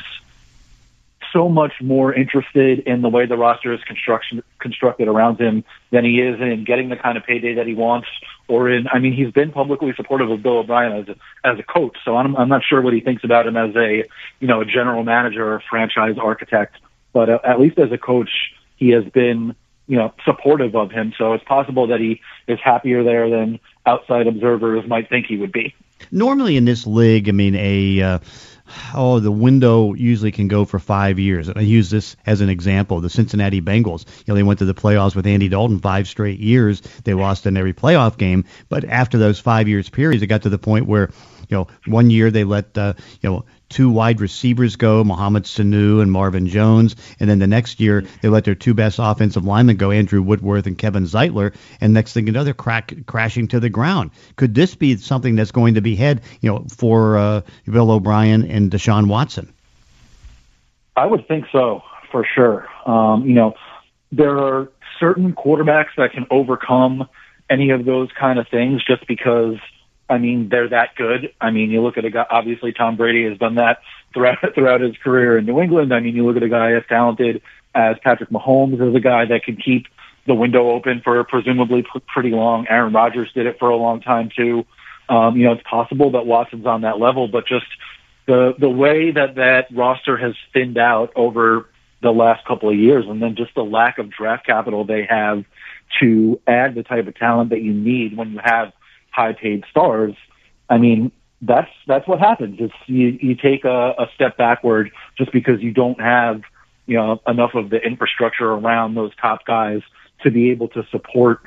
so 1.32 1.48
much 1.48 1.72
more 1.82 2.14
interested 2.14 2.80
in 2.80 3.02
the 3.02 3.08
way 3.08 3.26
the 3.26 3.36
roster 3.36 3.72
is 3.74 3.82
construction 3.82 4.42
constructed 4.60 5.08
around 5.08 5.38
him 5.38 5.62
than 5.90 6.04
he 6.04 6.20
is 6.20 6.40
in 6.40 6.64
getting 6.64 6.88
the 6.88 6.96
kind 6.96 7.18
of 7.18 7.24
payday 7.24 7.54
that 7.54 7.66
he 7.66 7.74
wants 7.74 8.08
or 8.46 8.70
in 8.70 8.88
I 8.88 8.98
mean 8.98 9.12
he's 9.12 9.32
been 9.32 9.52
publicly 9.52 9.92
supportive 9.94 10.30
of 10.30 10.42
Bill 10.42 10.58
O'Brien 10.58 10.92
as 10.92 11.08
a 11.08 11.16
as 11.46 11.58
a 11.58 11.62
coach 11.62 11.98
so 12.04 12.16
I'm 12.16 12.34
I'm 12.36 12.48
not 12.48 12.62
sure 12.64 12.80
what 12.80 12.94
he 12.94 13.00
thinks 13.00 13.24
about 13.24 13.46
him 13.46 13.56
as 13.56 13.74
a 13.76 14.04
you 14.40 14.48
know 14.48 14.60
a 14.62 14.64
general 14.64 15.02
manager 15.02 15.52
or 15.52 15.62
franchise 15.68 16.16
architect 16.18 16.76
but 17.12 17.30
uh, 17.30 17.38
at 17.44 17.60
least 17.60 17.78
as 17.78 17.92
a 17.92 17.98
coach, 17.98 18.30
he 18.76 18.90
has 18.90 19.04
been, 19.04 19.54
you 19.86 19.96
know, 19.96 20.12
supportive 20.24 20.74
of 20.74 20.90
him. 20.90 21.12
So 21.18 21.32
it's 21.32 21.44
possible 21.44 21.88
that 21.88 22.00
he 22.00 22.20
is 22.46 22.58
happier 22.62 23.02
there 23.02 23.28
than 23.30 23.60
outside 23.86 24.26
observers 24.26 24.86
might 24.88 25.08
think 25.08 25.26
he 25.26 25.36
would 25.36 25.52
be. 25.52 25.74
Normally 26.10 26.56
in 26.56 26.64
this 26.64 26.86
league, 26.86 27.28
I 27.28 27.32
mean, 27.32 27.56
a 27.56 28.02
uh, 28.02 28.18
oh, 28.94 29.20
the 29.20 29.32
window 29.32 29.94
usually 29.94 30.32
can 30.32 30.48
go 30.48 30.64
for 30.64 30.78
five 30.78 31.18
years. 31.18 31.48
I 31.48 31.60
use 31.60 31.90
this 31.90 32.16
as 32.26 32.40
an 32.40 32.48
example. 32.48 33.00
The 33.00 33.10
Cincinnati 33.10 33.60
Bengals, 33.60 34.06
you 34.18 34.24
know, 34.28 34.34
they 34.34 34.42
went 34.42 34.60
to 34.60 34.64
the 34.64 34.74
playoffs 34.74 35.14
with 35.14 35.26
Andy 35.26 35.48
Dalton 35.48 35.80
five 35.80 36.08
straight 36.08 36.38
years. 36.38 36.80
They 37.04 37.14
lost 37.14 37.46
in 37.46 37.56
every 37.56 37.74
playoff 37.74 38.16
game, 38.16 38.44
but 38.68 38.84
after 38.84 39.18
those 39.18 39.38
five 39.38 39.68
years 39.68 39.88
periods, 39.88 40.22
it 40.22 40.26
got 40.28 40.42
to 40.42 40.48
the 40.48 40.58
point 40.58 40.86
where, 40.86 41.10
you 41.48 41.56
know, 41.56 41.68
one 41.86 42.10
year 42.10 42.30
they 42.30 42.44
let, 42.44 42.76
uh, 42.76 42.94
you 43.20 43.30
know, 43.30 43.44
two 43.68 43.90
wide 43.90 44.20
receivers 44.20 44.76
go, 44.76 45.04
Mohamed 45.04 45.44
Sanu 45.44 46.00
and 46.00 46.10
Marvin 46.10 46.46
Jones, 46.46 46.96
and 47.20 47.28
then 47.28 47.38
the 47.38 47.46
next 47.46 47.80
year 47.80 48.04
they 48.22 48.28
let 48.28 48.44
their 48.44 48.54
two 48.54 48.74
best 48.74 48.98
offensive 49.00 49.44
linemen 49.44 49.76
go, 49.76 49.90
Andrew 49.90 50.22
Woodworth 50.22 50.66
and 50.66 50.78
Kevin 50.78 51.04
Zeitler, 51.04 51.54
and 51.80 51.92
next 51.92 52.12
thing 52.12 52.26
you 52.26 52.32
know, 52.32 52.44
they're 52.44 52.54
crack, 52.54 52.94
crashing 53.06 53.48
to 53.48 53.60
the 53.60 53.68
ground. 53.68 54.10
Could 54.36 54.54
this 54.54 54.74
be 54.74 54.96
something 54.96 55.36
that's 55.36 55.52
going 55.52 55.74
to 55.74 55.80
be 55.80 55.96
head, 55.96 56.22
you 56.40 56.50
know, 56.50 56.66
for 56.76 57.18
uh, 57.18 57.40
Bill 57.66 57.90
O'Brien 57.90 58.44
and 58.44 58.70
Deshaun 58.70 59.08
Watson? 59.08 59.52
I 60.96 61.06
would 61.06 61.28
think 61.28 61.46
so, 61.52 61.82
for 62.10 62.24
sure. 62.24 62.66
Um, 62.86 63.26
you 63.26 63.34
know, 63.34 63.54
there 64.10 64.36
are 64.38 64.70
certain 64.98 65.32
quarterbacks 65.32 65.94
that 65.96 66.12
can 66.12 66.26
overcome 66.30 67.08
any 67.48 67.70
of 67.70 67.84
those 67.84 68.10
kind 68.18 68.38
of 68.38 68.48
things 68.48 68.84
just 68.84 69.06
because– 69.06 69.56
I 70.08 70.18
mean, 70.18 70.48
they're 70.48 70.68
that 70.70 70.94
good. 70.96 71.32
I 71.40 71.50
mean, 71.50 71.70
you 71.70 71.82
look 71.82 71.98
at 71.98 72.04
a 72.04 72.10
guy, 72.10 72.26
obviously 72.30 72.72
Tom 72.72 72.96
Brady 72.96 73.28
has 73.28 73.38
done 73.38 73.56
that 73.56 73.80
throughout 74.14 74.38
throughout 74.54 74.80
his 74.80 74.96
career 75.02 75.38
in 75.38 75.46
New 75.46 75.60
England. 75.60 75.92
I 75.92 76.00
mean, 76.00 76.16
you 76.16 76.26
look 76.26 76.36
at 76.36 76.42
a 76.42 76.48
guy 76.48 76.72
as 76.72 76.82
talented 76.88 77.42
as 77.74 77.96
Patrick 78.02 78.30
Mahomes 78.30 78.86
as 78.86 78.94
a 78.94 79.00
guy 79.00 79.26
that 79.26 79.44
can 79.44 79.56
keep 79.56 79.86
the 80.26 80.34
window 80.34 80.70
open 80.70 81.00
for 81.02 81.22
presumably 81.24 81.84
pretty 82.06 82.30
long. 82.30 82.66
Aaron 82.68 82.92
Rodgers 82.92 83.30
did 83.34 83.46
it 83.46 83.58
for 83.58 83.70
a 83.70 83.76
long 83.76 84.00
time 84.00 84.30
too. 84.34 84.64
Um, 85.08 85.36
you 85.36 85.44
know, 85.44 85.52
it's 85.52 85.62
possible 85.68 86.12
that 86.12 86.26
Watson's 86.26 86.66
on 86.66 86.82
that 86.82 86.98
level, 86.98 87.28
but 87.28 87.46
just 87.46 87.66
the 88.26 88.54
the 88.58 88.68
way 88.68 89.10
that 89.10 89.36
that 89.36 89.66
roster 89.72 90.16
has 90.16 90.34
thinned 90.52 90.78
out 90.78 91.12
over 91.16 91.66
the 92.02 92.10
last 92.10 92.46
couple 92.46 92.68
of 92.68 92.76
years, 92.76 93.06
and 93.08 93.20
then 93.20 93.34
just 93.34 93.54
the 93.54 93.64
lack 93.64 93.98
of 93.98 94.10
draft 94.10 94.46
capital 94.46 94.84
they 94.84 95.06
have 95.08 95.44
to 96.00 96.40
add 96.46 96.74
the 96.74 96.82
type 96.82 97.06
of 97.06 97.16
talent 97.16 97.50
that 97.50 97.62
you 97.62 97.72
need 97.72 98.16
when 98.16 98.32
you 98.32 98.40
have 98.44 98.72
high 99.10 99.32
paid 99.32 99.64
stars. 99.70 100.14
I 100.68 100.78
mean, 100.78 101.12
that's 101.40 101.70
that's 101.86 102.06
what 102.06 102.18
happens. 102.18 102.56
It's 102.60 102.74
you, 102.86 103.18
you 103.20 103.34
take 103.34 103.64
a, 103.64 103.94
a 103.98 104.06
step 104.14 104.36
backward 104.36 104.90
just 105.16 105.32
because 105.32 105.60
you 105.60 105.72
don't 105.72 106.00
have 106.00 106.42
you 106.86 106.96
know 106.96 107.20
enough 107.26 107.54
of 107.54 107.70
the 107.70 107.78
infrastructure 107.78 108.50
around 108.50 108.94
those 108.94 109.12
top 109.20 109.44
guys 109.44 109.80
to 110.22 110.30
be 110.30 110.50
able 110.50 110.68
to 110.68 110.82
support 110.90 111.40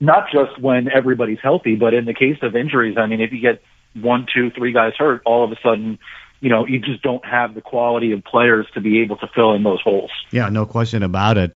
not 0.00 0.30
just 0.32 0.60
when 0.60 0.88
everybody's 0.88 1.40
healthy, 1.42 1.74
but 1.74 1.94
in 1.94 2.04
the 2.04 2.14
case 2.14 2.36
of 2.42 2.54
injuries. 2.54 2.96
I 2.98 3.06
mean, 3.06 3.20
if 3.20 3.32
you 3.32 3.40
get 3.40 3.62
one, 3.94 4.26
two, 4.32 4.50
three 4.50 4.72
guys 4.72 4.92
hurt, 4.96 5.22
all 5.24 5.44
of 5.44 5.50
a 5.50 5.56
sudden, 5.62 5.98
you 6.40 6.50
know, 6.50 6.66
you 6.66 6.78
just 6.78 7.02
don't 7.02 7.24
have 7.24 7.54
the 7.54 7.60
quality 7.60 8.12
of 8.12 8.22
players 8.22 8.66
to 8.74 8.80
be 8.80 9.00
able 9.00 9.16
to 9.16 9.26
fill 9.34 9.54
in 9.54 9.64
those 9.64 9.80
holes. 9.80 10.10
Yeah, 10.30 10.48
no 10.50 10.66
question 10.66 11.02
about 11.02 11.36
it. 11.36 11.52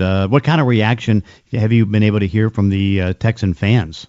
Uh, 0.00 0.28
what 0.28 0.44
kind 0.44 0.60
of 0.60 0.66
reaction 0.66 1.24
have 1.52 1.72
you 1.72 1.86
been 1.86 2.02
able 2.02 2.20
to 2.20 2.26
hear 2.26 2.50
from 2.50 2.68
the 2.68 3.00
uh, 3.00 3.12
Texan 3.14 3.54
fans? 3.54 4.06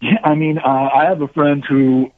Yeah, 0.00 0.18
I 0.22 0.34
mean, 0.34 0.58
uh, 0.58 0.90
I 0.94 1.04
have 1.04 1.22
a 1.22 1.28
friend 1.28 1.64
who 1.64 2.12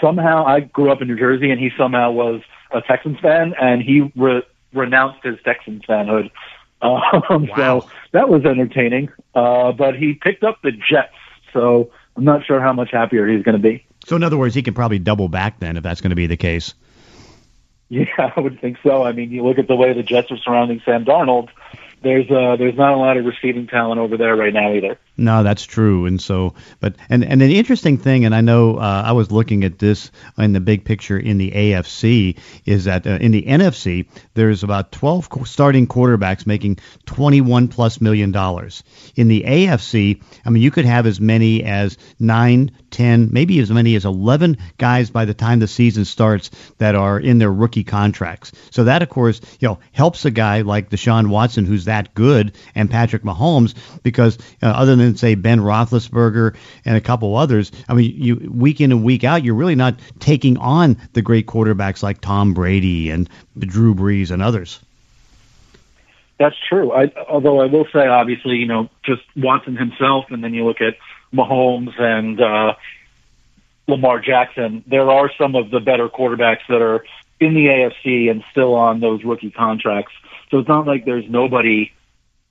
somehow 0.00 0.44
I 0.46 0.60
grew 0.60 0.90
up 0.90 1.02
in 1.02 1.08
New 1.08 1.18
Jersey, 1.18 1.50
and 1.50 1.58
he 1.58 1.70
somehow 1.76 2.10
was 2.10 2.42
a 2.70 2.80
Texans 2.82 3.18
fan, 3.20 3.54
and 3.60 3.82
he 3.82 4.12
re- 4.16 4.42
renounced 4.72 5.24
his 5.24 5.38
Texans 5.44 5.82
fanhood. 5.88 6.30
Um, 6.82 7.46
wow. 7.46 7.78
So 7.80 7.90
that 8.10 8.28
was 8.28 8.44
entertaining. 8.44 9.08
Uh, 9.36 9.70
but 9.70 9.94
he 9.94 10.14
picked 10.14 10.42
up 10.42 10.62
the 10.62 10.72
Jets, 10.72 11.14
so 11.52 11.92
I'm 12.16 12.24
not 12.24 12.44
sure 12.44 12.60
how 12.60 12.72
much 12.72 12.90
happier 12.90 13.28
he's 13.28 13.44
going 13.44 13.56
to 13.56 13.62
be. 13.62 13.86
So 14.04 14.16
in 14.16 14.24
other 14.24 14.36
words, 14.36 14.52
he 14.56 14.64
could 14.64 14.74
probably 14.74 14.98
double 14.98 15.28
back 15.28 15.60
then 15.60 15.76
if 15.76 15.84
that's 15.84 16.00
going 16.00 16.10
to 16.10 16.16
be 16.16 16.26
the 16.26 16.36
case. 16.36 16.74
Yeah, 17.92 18.32
I 18.36 18.40
would 18.40 18.58
think 18.58 18.78
so. 18.82 19.04
I 19.04 19.12
mean, 19.12 19.30
you 19.30 19.44
look 19.44 19.58
at 19.58 19.68
the 19.68 19.76
way 19.76 19.92
the 19.92 20.02
Jets 20.02 20.30
are 20.30 20.38
surrounding 20.38 20.80
Sam 20.84 21.04
Darnold. 21.04 21.50
There's 22.02 22.28
uh, 22.30 22.56
there's 22.56 22.76
not 22.76 22.94
a 22.94 22.96
lot 22.96 23.18
of 23.18 23.26
receiving 23.26 23.66
talent 23.66 24.00
over 24.00 24.16
there 24.16 24.34
right 24.34 24.52
now 24.52 24.72
either. 24.72 24.98
No, 25.16 25.42
that's 25.42 25.64
true. 25.64 26.06
And 26.06 26.20
so, 26.20 26.54
but 26.80 26.96
and 27.10 27.22
and 27.22 27.42
an 27.42 27.50
interesting 27.50 27.98
thing, 27.98 28.24
and 28.24 28.34
I 28.34 28.40
know 28.40 28.76
uh, 28.76 29.02
I 29.04 29.12
was 29.12 29.30
looking 29.30 29.62
at 29.62 29.78
this 29.78 30.10
in 30.38 30.54
the 30.54 30.60
big 30.60 30.84
picture 30.84 31.18
in 31.18 31.36
the 31.36 31.50
AFC, 31.50 32.38
is 32.64 32.84
that 32.84 33.06
uh, 33.06 33.18
in 33.20 33.30
the 33.30 33.42
NFC 33.42 34.08
there's 34.34 34.62
about 34.64 34.90
12 34.92 35.28
starting 35.44 35.86
quarterbacks 35.86 36.46
making 36.46 36.78
21 37.04 37.68
plus 37.68 38.00
million 38.00 38.32
dollars. 38.32 38.82
In 39.14 39.28
the 39.28 39.44
AFC, 39.46 40.22
I 40.46 40.50
mean, 40.50 40.62
you 40.62 40.70
could 40.70 40.86
have 40.86 41.06
as 41.06 41.20
many 41.20 41.62
as 41.62 41.98
nine, 42.18 42.70
10, 42.90 43.28
maybe 43.32 43.58
as 43.60 43.70
many 43.70 43.94
as 43.96 44.06
11 44.06 44.56
guys 44.78 45.10
by 45.10 45.26
the 45.26 45.34
time 45.34 45.58
the 45.58 45.68
season 45.68 46.06
starts 46.06 46.50
that 46.78 46.94
are 46.94 47.20
in 47.20 47.38
their 47.38 47.52
rookie 47.52 47.84
contracts. 47.84 48.52
So 48.70 48.84
that, 48.84 49.02
of 49.02 49.10
course, 49.10 49.40
you 49.60 49.68
know, 49.68 49.78
helps 49.92 50.24
a 50.24 50.30
guy 50.30 50.62
like 50.62 50.88
Deshaun 50.88 51.28
Watson 51.28 51.66
who's 51.66 51.84
that 51.84 52.14
good 52.14 52.56
and 52.74 52.90
Patrick 52.90 53.22
Mahomes 53.22 53.74
because 54.02 54.38
uh, 54.62 54.66
other 54.66 54.96
than 54.96 55.11
say 55.18 55.34
Ben 55.34 55.60
Roethlisberger 55.60 56.56
and 56.84 56.96
a 56.96 57.00
couple 57.00 57.36
others, 57.36 57.72
I 57.88 57.94
mean, 57.94 58.14
you 58.16 58.50
week 58.52 58.80
in 58.80 58.92
and 58.92 59.04
week 59.04 59.24
out, 59.24 59.44
you're 59.44 59.54
really 59.54 59.74
not 59.74 59.94
taking 60.18 60.56
on 60.58 60.96
the 61.12 61.22
great 61.22 61.46
quarterbacks 61.46 62.02
like 62.02 62.20
Tom 62.20 62.54
Brady 62.54 63.10
and 63.10 63.28
Drew 63.58 63.94
Brees 63.94 64.30
and 64.30 64.42
others. 64.42 64.80
That's 66.38 66.56
true. 66.68 66.92
I, 66.92 67.12
although 67.28 67.60
I 67.60 67.66
will 67.66 67.86
say, 67.92 68.06
obviously, 68.06 68.56
you 68.56 68.66
know, 68.66 68.90
just 69.04 69.22
Watson 69.36 69.76
himself, 69.76 70.26
and 70.30 70.42
then 70.42 70.54
you 70.54 70.64
look 70.64 70.80
at 70.80 70.96
Mahomes 71.32 71.98
and 72.00 72.40
uh, 72.40 72.74
Lamar 73.86 74.20
Jackson. 74.20 74.82
There 74.86 75.08
are 75.10 75.30
some 75.38 75.54
of 75.54 75.70
the 75.70 75.80
better 75.80 76.08
quarterbacks 76.08 76.66
that 76.68 76.82
are 76.82 77.04
in 77.40 77.54
the 77.54 77.66
AFC 77.66 78.30
and 78.30 78.44
still 78.50 78.74
on 78.74 79.00
those 79.00 79.24
rookie 79.24 79.50
contracts. 79.50 80.12
So 80.50 80.58
it's 80.58 80.68
not 80.68 80.86
like 80.86 81.04
there's 81.04 81.28
nobody 81.28 81.92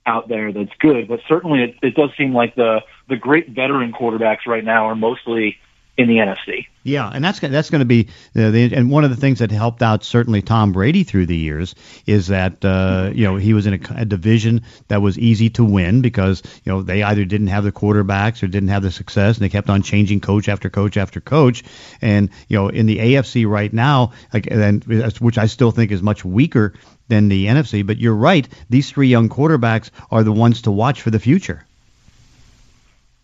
out 0.05 0.27
there 0.27 0.51
that's 0.51 0.71
good, 0.79 1.07
but 1.07 1.19
certainly 1.27 1.63
it, 1.63 1.75
it 1.81 1.95
does 1.95 2.09
seem 2.17 2.33
like 2.33 2.55
the 2.55 2.81
the 3.09 3.17
great 3.17 3.49
veteran 3.49 3.93
quarterbacks 3.93 4.47
right 4.47 4.63
now 4.63 4.87
are 4.87 4.95
mostly 4.95 5.57
in 5.97 6.07
the 6.07 6.15
NFC. 6.15 6.67
Yeah, 6.83 7.09
and 7.09 7.23
that's 7.23 7.39
that's 7.39 7.69
going 7.69 7.79
to 7.79 7.85
be 7.85 8.07
uh, 8.35 8.49
the, 8.49 8.73
and 8.73 8.89
one 8.89 9.03
of 9.03 9.11
the 9.11 9.15
things 9.15 9.39
that 9.39 9.51
helped 9.51 9.83
out 9.83 10.03
certainly 10.03 10.41
Tom 10.41 10.71
Brady 10.71 11.03
through 11.03 11.27
the 11.27 11.35
years 11.35 11.75
is 12.07 12.27
that 12.27 12.63
uh, 12.65 13.11
you 13.13 13.23
know 13.25 13.35
he 13.35 13.53
was 13.53 13.67
in 13.67 13.73
a, 13.75 14.01
a, 14.01 14.05
division 14.05 14.63
that 14.87 15.01
was 15.01 15.19
easy 15.19 15.49
to 15.51 15.63
win 15.63 16.01
because 16.01 16.41
you 16.63 16.71
know 16.71 16.81
they 16.81 17.03
either 17.03 17.23
didn't 17.23 17.47
have 17.47 17.63
the 17.63 17.71
quarterbacks 17.71 18.41
or 18.41 18.47
didn't 18.47 18.69
have 18.69 18.81
the 18.81 18.91
success, 18.91 19.37
and 19.37 19.45
they 19.45 19.49
kept 19.49 19.69
on 19.69 19.83
changing 19.83 20.21
coach 20.21 20.49
after 20.49 20.69
coach 20.69 20.97
after 20.97 21.21
coach. 21.21 21.63
And 22.01 22.29
you 22.47 22.57
know 22.57 22.69
in 22.69 22.87
the 22.87 22.97
AFC 22.97 23.47
right 23.47 23.71
now, 23.71 24.13
like 24.33 24.47
and 24.49 24.83
which 25.19 25.37
I 25.37 25.45
still 25.45 25.71
think 25.71 25.91
is 25.91 26.01
much 26.01 26.25
weaker 26.25 26.73
than 27.09 27.27
the 27.27 27.45
NFC. 27.45 27.85
But 27.85 27.97
you're 27.99 28.15
right; 28.15 28.47
these 28.69 28.89
three 28.89 29.09
young 29.09 29.29
quarterbacks 29.29 29.91
are 30.09 30.23
the 30.23 30.31
ones 30.31 30.63
to 30.63 30.71
watch 30.71 31.01
for 31.01 31.11
the 31.11 31.19
future. 31.19 31.63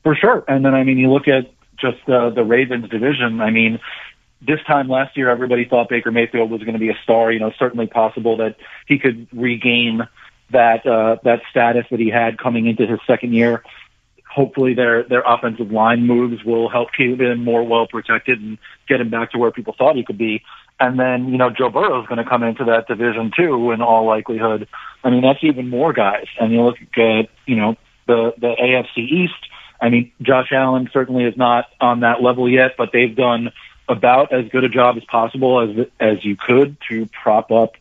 For 0.04 0.16
sure, 0.16 0.44
and 0.48 0.64
then 0.64 0.76
I 0.76 0.84
mean 0.84 1.00
you 1.00 1.12
look 1.12 1.28
at 1.28 1.50
just 1.80 2.08
uh, 2.10 2.30
the 2.30 2.44
Ravens 2.44 2.90
division. 2.90 3.42
I 3.42 3.52
mean, 3.52 3.80
this 4.42 4.60
time 4.68 4.88
last 4.88 5.18
year, 5.18 5.30
everybody 5.30 5.66
thought 5.66 5.90
Baker 5.90 6.12
Mayfield 6.12 6.52
was 6.52 6.62
going 6.62 6.74
to 6.74 6.80
be 6.80 6.90
a 6.90 6.98
star. 7.04 7.32
You 7.32 7.40
know, 7.40 7.52
certainly 7.58 7.88
possible 7.88 8.38
that 8.38 8.56
he 8.88 9.00
could 9.00 9.28
regain 9.32 10.08
that 10.52 10.86
uh, 10.86 11.18
that 11.24 11.42
status 11.50 11.86
that 11.92 12.00
he 12.00 12.10
had 12.10 12.38
coming 12.38 12.68
into 12.68 12.86
his 12.86 13.00
second 13.08 13.34
year. 13.34 13.64
Hopefully, 14.30 14.74
their 14.74 15.04
their 15.04 15.24
offensive 15.26 15.72
line 15.72 16.06
moves 16.06 16.44
will 16.44 16.70
help 16.70 16.90
keep 16.96 17.20
him 17.20 17.44
more 17.44 17.64
well 17.64 17.88
protected 17.88 18.40
and 18.40 18.58
get 18.88 19.02
him 19.02 19.10
back 19.10 19.32
to 19.32 19.38
where 19.38 19.52
people 19.52 19.74
thought 19.78 19.96
he 19.96 20.04
could 20.04 20.18
be. 20.18 20.44
And 20.80 21.00
then, 21.00 21.30
you 21.30 21.40
know, 21.40 21.50
Joe 21.50 21.70
Burrow 21.70 22.02
is 22.02 22.08
going 22.08 22.24
to 22.24 22.30
come 22.30 22.44
into 22.44 22.64
that 22.66 22.88
division 22.88 23.32
too, 23.36 23.72
in 23.72 23.82
all 23.82 24.06
likelihood. 24.06 24.68
I 25.04 25.10
mean, 25.10 25.22
that's 25.22 25.44
even 25.44 25.70
more 25.70 25.92
guys. 25.92 26.28
And 26.40 26.52
you 26.52 26.62
look 26.62 26.78
at, 26.98 27.30
you 27.48 27.56
know, 27.56 27.76
the 28.06 28.34
the 28.38 28.54
AFC 28.62 28.98
East 28.98 29.34
I 29.80 29.90
mean, 29.90 30.12
Josh 30.22 30.52
Allen 30.52 30.90
certainly 30.92 31.26
is 31.26 31.38
not 31.38 31.66
on 31.80 32.02
that 32.02 32.22
level 32.22 32.50
yet, 32.50 32.76
but 32.78 32.90
they've 32.92 33.16
done 33.16 33.52
about 33.88 34.34
as 34.34 34.50
good 34.50 34.64
a 34.64 34.70
job 34.70 34.98
as 34.98 35.04
possible 35.06 35.62
as 35.62 35.88
as 36.00 36.26
you 36.26 36.36
could 36.36 36.78
to 36.90 37.06
prop 37.08 37.52
up 37.52 37.76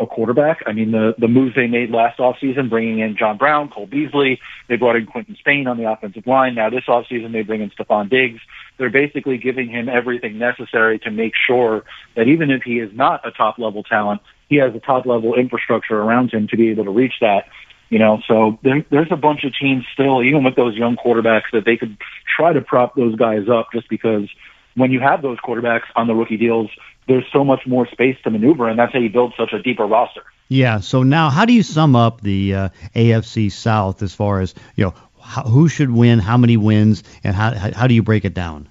a 0.00 0.06
quarterback. 0.06 0.62
I 0.66 0.72
mean, 0.72 0.90
the 0.90 1.14
the 1.18 1.28
moves 1.28 1.54
they 1.54 1.66
made 1.66 1.90
last 1.90 2.18
offseason, 2.18 2.70
bringing 2.70 3.00
in 3.00 3.16
John 3.16 3.36
Brown, 3.36 3.68
Cole 3.68 3.86
Beasley, 3.86 4.40
they 4.68 4.76
brought 4.76 4.96
in 4.96 5.06
Quinton 5.06 5.36
Spain 5.36 5.66
on 5.66 5.76
the 5.76 5.90
offensive 5.90 6.26
line. 6.26 6.54
Now 6.54 6.70
this 6.70 6.84
offseason, 6.84 7.32
they 7.32 7.42
bring 7.42 7.60
in 7.60 7.70
Stefon 7.70 8.08
Diggs. 8.08 8.40
They're 8.78 8.90
basically 8.90 9.38
giving 9.38 9.68
him 9.68 9.88
everything 9.88 10.38
necessary 10.38 10.98
to 11.00 11.10
make 11.10 11.34
sure 11.36 11.84
that 12.16 12.28
even 12.28 12.50
if 12.50 12.62
he 12.62 12.78
is 12.78 12.90
not 12.94 13.26
a 13.26 13.30
top 13.30 13.58
level 13.58 13.82
talent, 13.82 14.22
he 14.48 14.56
has 14.56 14.74
a 14.74 14.80
top 14.80 15.06
level 15.06 15.34
infrastructure 15.34 16.00
around 16.00 16.32
him 16.32 16.48
to 16.48 16.56
be 16.56 16.70
able 16.70 16.84
to 16.84 16.90
reach 16.90 17.14
that. 17.20 17.46
You 17.92 17.98
know, 17.98 18.22
so 18.26 18.58
there, 18.62 18.86
there's 18.88 19.12
a 19.12 19.16
bunch 19.16 19.44
of 19.44 19.52
teams 19.54 19.84
still, 19.92 20.22
even 20.22 20.44
with 20.44 20.56
those 20.56 20.74
young 20.74 20.96
quarterbacks, 20.96 21.50
that 21.52 21.66
they 21.66 21.76
could 21.76 21.98
try 22.34 22.54
to 22.54 22.62
prop 22.62 22.94
those 22.94 23.16
guys 23.16 23.50
up 23.50 23.68
just 23.70 23.86
because 23.90 24.30
when 24.76 24.90
you 24.90 24.98
have 25.00 25.20
those 25.20 25.36
quarterbacks 25.40 25.84
on 25.94 26.06
the 26.06 26.14
rookie 26.14 26.38
deals, 26.38 26.70
there's 27.06 27.26
so 27.30 27.44
much 27.44 27.66
more 27.66 27.86
space 27.86 28.16
to 28.24 28.30
maneuver, 28.30 28.66
and 28.66 28.78
that's 28.78 28.94
how 28.94 28.98
you 28.98 29.10
build 29.10 29.34
such 29.36 29.52
a 29.52 29.60
deeper 29.60 29.84
roster. 29.84 30.22
Yeah. 30.48 30.80
So 30.80 31.02
now, 31.02 31.28
how 31.28 31.44
do 31.44 31.52
you 31.52 31.62
sum 31.62 31.94
up 31.94 32.22
the 32.22 32.54
uh, 32.54 32.68
AFC 32.96 33.52
South 33.52 34.02
as 34.02 34.14
far 34.14 34.40
as 34.40 34.54
you 34.74 34.86
know 34.86 34.94
how, 35.20 35.42
who 35.42 35.68
should 35.68 35.90
win, 35.90 36.18
how 36.18 36.38
many 36.38 36.56
wins, 36.56 37.04
and 37.22 37.36
how 37.36 37.52
how 37.52 37.86
do 37.88 37.92
you 37.92 38.02
break 38.02 38.24
it 38.24 38.32
down? 38.32 38.70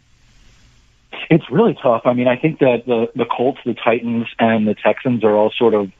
It's 1.29 1.47
really 1.51 1.77
tough. 1.79 2.01
I 2.05 2.13
mean, 2.13 2.27
I 2.27 2.37
think 2.37 2.57
that 2.57 2.87
the 2.87 3.11
the 3.13 3.25
Colts, 3.25 3.59
the 3.67 3.75
Titans, 3.75 4.25
and 4.39 4.67
the 4.67 4.73
Texans 4.73 5.23
are 5.23 5.35
all 5.35 5.51
sort 5.51 5.75
of 5.75 5.91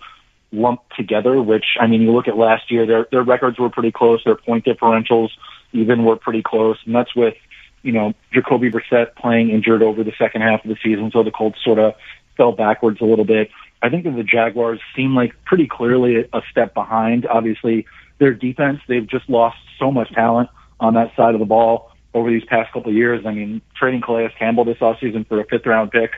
lumped 0.52 0.96
together, 0.96 1.42
which, 1.42 1.78
I 1.80 1.88
mean, 1.88 2.02
you 2.02 2.12
look 2.12 2.28
at 2.28 2.38
last 2.38 2.72
year, 2.72 2.86
their, 2.86 3.08
their 3.12 3.24
records 3.24 3.58
were 3.58 3.70
pretty 3.70 3.92
close. 3.92 4.22
Their 4.24 4.36
point 4.36 4.66
differentials 4.66 5.30
even 5.72 6.04
were 6.04 6.16
pretty 6.16 6.42
close. 6.42 6.78
And 6.86 6.94
that's 6.94 7.16
with, 7.16 7.36
you 7.84 7.92
know, 7.92 8.14
Jacoby 8.34 8.70
Brissett 8.70 9.16
playing 9.16 9.50
injured 9.50 9.82
over 9.82 10.04
the 10.04 10.14
second 10.18 10.42
half 10.42 10.64
of 10.64 10.70
the 10.70 10.78
season. 10.84 11.12
So 11.12 11.24
the 11.24 11.32
Colts 11.32 11.64
sort 11.64 11.80
of 11.80 11.94
fell 12.38 12.52
backwards 12.52 13.00
a 13.02 13.06
little 13.06 13.26
bit. 13.26 13.50
I 13.82 13.90
think 13.90 14.04
that 14.04 14.16
the 14.16 14.24
Jaguars 14.24 14.80
seem 14.96 15.16
like 15.16 15.34
pretty 15.46 15.68
clearly 15.68 16.28
a 16.34 16.42
step 16.52 16.74
behind. 16.74 17.26
Obviously, 17.26 17.86
their 18.20 18.34
defense, 18.34 18.80
they've 18.88 19.08
just 19.08 19.30
lost 19.30 19.58
so 19.80 19.92
much 19.92 20.12
talent 20.14 20.50
on 20.80 20.94
that 20.94 21.16
side 21.16 21.34
of 21.34 21.40
the 21.40 21.46
ball 21.46 21.92
over 22.14 22.30
these 22.30 22.44
past 22.44 22.72
couple 22.74 22.90
of 22.90 22.96
years. 22.96 23.26
I 23.26 23.32
mean, 23.32 23.62
trading 23.76 24.02
Calais 24.02 24.34
Campbell 24.38 24.66
this 24.66 24.78
offseason 24.78 25.28
for 25.28 25.40
a 25.40 25.46
fifth 25.46 25.66
round 25.66 25.92
pick 25.92 26.12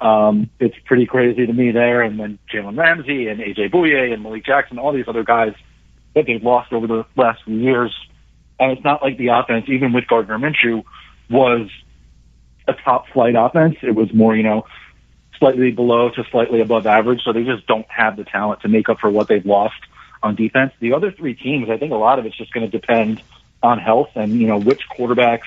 um, 0.00 0.50
it's 0.60 0.76
pretty 0.84 1.06
crazy 1.06 1.46
to 1.46 1.52
me 1.52 1.70
there. 1.72 2.02
And 2.02 2.18
then 2.18 2.38
Jalen 2.52 2.78
Ramsey 2.78 3.28
and 3.28 3.40
AJ 3.40 3.70
Bouye 3.72 4.12
and 4.12 4.22
Malik 4.22 4.44
Jackson, 4.44 4.78
all 4.78 4.92
these 4.92 5.08
other 5.08 5.24
guys 5.24 5.54
that 6.14 6.26
they've 6.26 6.42
lost 6.42 6.72
over 6.72 6.86
the 6.86 7.04
last 7.16 7.44
few 7.44 7.56
years. 7.56 7.94
And 8.60 8.72
it's 8.72 8.84
not 8.84 9.02
like 9.02 9.18
the 9.18 9.28
offense, 9.28 9.66
even 9.68 9.92
with 9.92 10.06
Gardner 10.06 10.38
Minshew, 10.38 10.84
was 11.30 11.68
a 12.66 12.74
top 12.74 13.08
flight 13.08 13.34
offense. 13.36 13.76
It 13.82 13.94
was 13.94 14.12
more, 14.12 14.36
you 14.36 14.42
know, 14.42 14.66
slightly 15.38 15.70
below 15.70 16.10
to 16.10 16.24
slightly 16.30 16.60
above 16.60 16.86
average. 16.86 17.22
So 17.24 17.32
they 17.32 17.44
just 17.44 17.66
don't 17.66 17.86
have 17.88 18.16
the 18.16 18.24
talent 18.24 18.62
to 18.62 18.68
make 18.68 18.88
up 18.88 18.98
for 19.00 19.10
what 19.10 19.28
they've 19.28 19.44
lost 19.44 19.80
on 20.22 20.34
defense. 20.34 20.72
The 20.80 20.92
other 20.92 21.12
three 21.12 21.34
teams, 21.34 21.70
I 21.70 21.76
think 21.76 21.92
a 21.92 21.96
lot 21.96 22.18
of 22.18 22.26
it's 22.26 22.36
just 22.36 22.52
going 22.52 22.68
to 22.68 22.78
depend 22.78 23.22
on 23.62 23.78
health 23.78 24.10
and, 24.14 24.32
you 24.40 24.46
know, 24.46 24.58
which 24.58 24.82
quarterbacks 24.88 25.46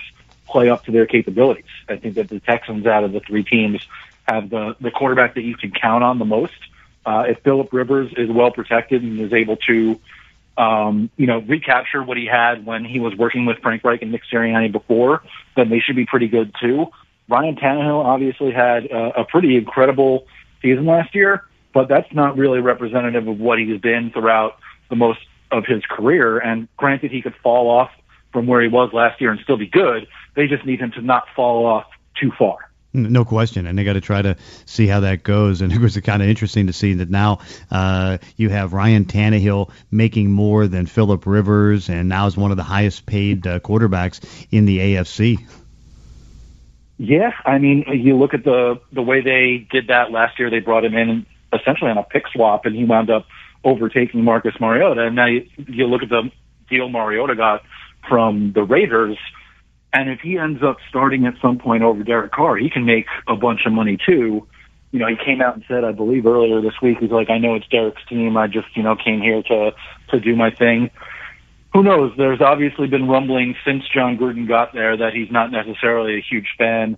play 0.51 0.69
up 0.69 0.83
to 0.85 0.91
their 0.91 1.05
capabilities. 1.05 1.65
I 1.87 1.95
think 1.95 2.15
that 2.15 2.29
the 2.29 2.39
Texans 2.39 2.85
out 2.85 3.03
of 3.03 3.11
the 3.11 3.21
three 3.21 3.43
teams 3.43 3.87
have 4.27 4.49
the, 4.49 4.75
the 4.79 4.91
quarterback 4.91 5.35
that 5.35 5.43
you 5.43 5.55
can 5.55 5.71
count 5.71 6.03
on 6.03 6.19
the 6.19 6.25
most. 6.25 6.53
Uh, 7.05 7.25
if 7.27 7.39
Philip 7.39 7.73
Rivers 7.73 8.13
is 8.15 8.29
well 8.29 8.51
protected 8.51 9.01
and 9.01 9.19
is 9.19 9.33
able 9.33 9.57
to, 9.67 9.99
um, 10.57 11.09
you 11.17 11.25
know, 11.25 11.39
recapture 11.39 12.03
what 12.03 12.17
he 12.17 12.27
had 12.27 12.65
when 12.65 12.85
he 12.85 12.99
was 12.99 13.15
working 13.15 13.45
with 13.45 13.57
Frank 13.59 13.83
Reich 13.83 14.01
and 14.01 14.11
Nick 14.11 14.21
Sirianni 14.31 14.71
before, 14.71 15.23
then 15.55 15.69
they 15.69 15.79
should 15.79 15.95
be 15.95 16.05
pretty 16.05 16.27
good 16.27 16.53
too. 16.61 16.87
Ryan 17.27 17.55
Tannehill 17.55 18.03
obviously 18.03 18.51
had 18.51 18.85
a, 18.85 19.21
a 19.21 19.25
pretty 19.25 19.55
incredible 19.57 20.27
season 20.61 20.85
last 20.85 21.15
year, 21.15 21.45
but 21.73 21.87
that's 21.87 22.11
not 22.13 22.37
really 22.37 22.59
representative 22.59 23.27
of 23.27 23.39
what 23.39 23.57
he's 23.57 23.79
been 23.79 24.11
throughout 24.11 24.57
the 24.89 24.95
most 24.95 25.21
of 25.49 25.65
his 25.65 25.83
career. 25.85 26.37
And 26.37 26.67
granted, 26.77 27.11
he 27.11 27.21
could 27.21 27.35
fall 27.41 27.69
off 27.69 27.89
from 28.31 28.47
where 28.47 28.61
he 28.61 28.67
was 28.67 28.91
last 28.93 29.19
year 29.21 29.31
and 29.31 29.39
still 29.41 29.57
be 29.57 29.67
good. 29.67 30.07
They 30.35 30.47
just 30.47 30.65
need 30.65 30.79
him 30.79 30.91
to 30.91 31.01
not 31.01 31.25
fall 31.35 31.65
off 31.65 31.85
too 32.19 32.31
far. 32.37 32.57
No 32.93 33.23
question, 33.23 33.67
and 33.67 33.79
they 33.79 33.85
got 33.85 33.93
to 33.93 34.01
try 34.01 34.21
to 34.21 34.35
see 34.65 34.85
how 34.85 34.99
that 35.01 35.23
goes. 35.23 35.61
And 35.61 35.71
it 35.73 35.79
was 35.79 35.97
kind 35.97 36.21
of 36.21 36.27
interesting 36.27 36.67
to 36.67 36.73
see 36.73 36.95
that 36.95 37.09
now 37.09 37.39
uh, 37.69 38.17
you 38.35 38.49
have 38.49 38.73
Ryan 38.73 39.05
Tannehill 39.05 39.71
making 39.89 40.31
more 40.31 40.67
than 40.67 40.85
Philip 40.85 41.25
Rivers, 41.25 41.89
and 41.89 42.09
now 42.09 42.27
is 42.27 42.35
one 42.35 42.51
of 42.51 42.57
the 42.57 42.63
highest 42.63 43.05
paid 43.05 43.47
uh, 43.47 43.59
quarterbacks 43.59 44.45
in 44.51 44.65
the 44.65 44.79
AFC. 44.79 45.39
Yeah, 46.97 47.31
I 47.45 47.57
mean, 47.57 47.85
you 47.87 48.17
look 48.17 48.33
at 48.33 48.43
the 48.43 48.79
the 48.91 49.01
way 49.01 49.21
they 49.21 49.65
did 49.71 49.87
that 49.87 50.11
last 50.11 50.37
year. 50.37 50.49
They 50.49 50.59
brought 50.59 50.85
him 50.85 50.93
in 50.93 51.25
essentially 51.53 51.89
on 51.89 51.97
a 51.97 52.03
pick 52.03 52.27
swap, 52.27 52.65
and 52.65 52.75
he 52.75 52.85
wound 52.85 53.09
up 53.09 53.25
overtaking 53.63 54.23
Marcus 54.23 54.53
Mariota. 54.59 55.07
And 55.07 55.15
now 55.15 55.25
you, 55.25 55.47
you 55.57 55.87
look 55.87 56.03
at 56.03 56.09
the 56.09 56.29
deal 56.69 56.89
Mariota 56.89 57.35
got 57.35 57.63
from 58.07 58.51
the 58.53 58.63
Raiders, 58.63 59.17
and 59.93 60.09
if 60.09 60.19
he 60.21 60.37
ends 60.37 60.63
up 60.63 60.77
starting 60.89 61.25
at 61.25 61.33
some 61.41 61.57
point 61.57 61.83
over 61.83 62.03
Derek 62.03 62.31
Carr, 62.31 62.57
he 62.57 62.69
can 62.69 62.85
make 62.85 63.05
a 63.27 63.35
bunch 63.35 63.61
of 63.65 63.73
money 63.73 63.97
too. 64.05 64.47
You 64.91 64.99
know, 64.99 65.07
he 65.07 65.15
came 65.23 65.41
out 65.41 65.55
and 65.55 65.63
said, 65.67 65.83
I 65.83 65.91
believe 65.91 66.25
earlier 66.25 66.61
this 66.61 66.81
week, 66.81 66.97
he's 66.99 67.11
like, 67.11 67.29
I 67.29 67.37
know 67.37 67.55
it's 67.55 67.67
Derek's 67.67 68.01
team. 68.09 68.35
I 68.35 68.47
just, 68.47 68.67
you 68.75 68.83
know, 68.83 68.95
came 68.95 69.21
here 69.21 69.41
to 69.43 69.71
to 70.09 70.19
do 70.19 70.35
my 70.35 70.51
thing 70.51 70.89
who 71.73 71.83
knows? 71.83 72.11
There's 72.17 72.41
obviously 72.41 72.87
been 72.87 73.07
rumbling 73.07 73.55
since 73.65 73.83
Jon 73.93 74.17
Gruden 74.17 74.47
got 74.47 74.73
there 74.73 74.97
that 74.97 75.13
he's 75.13 75.31
not 75.31 75.51
necessarily 75.51 76.17
a 76.17 76.21
huge 76.21 76.47
fan 76.57 76.97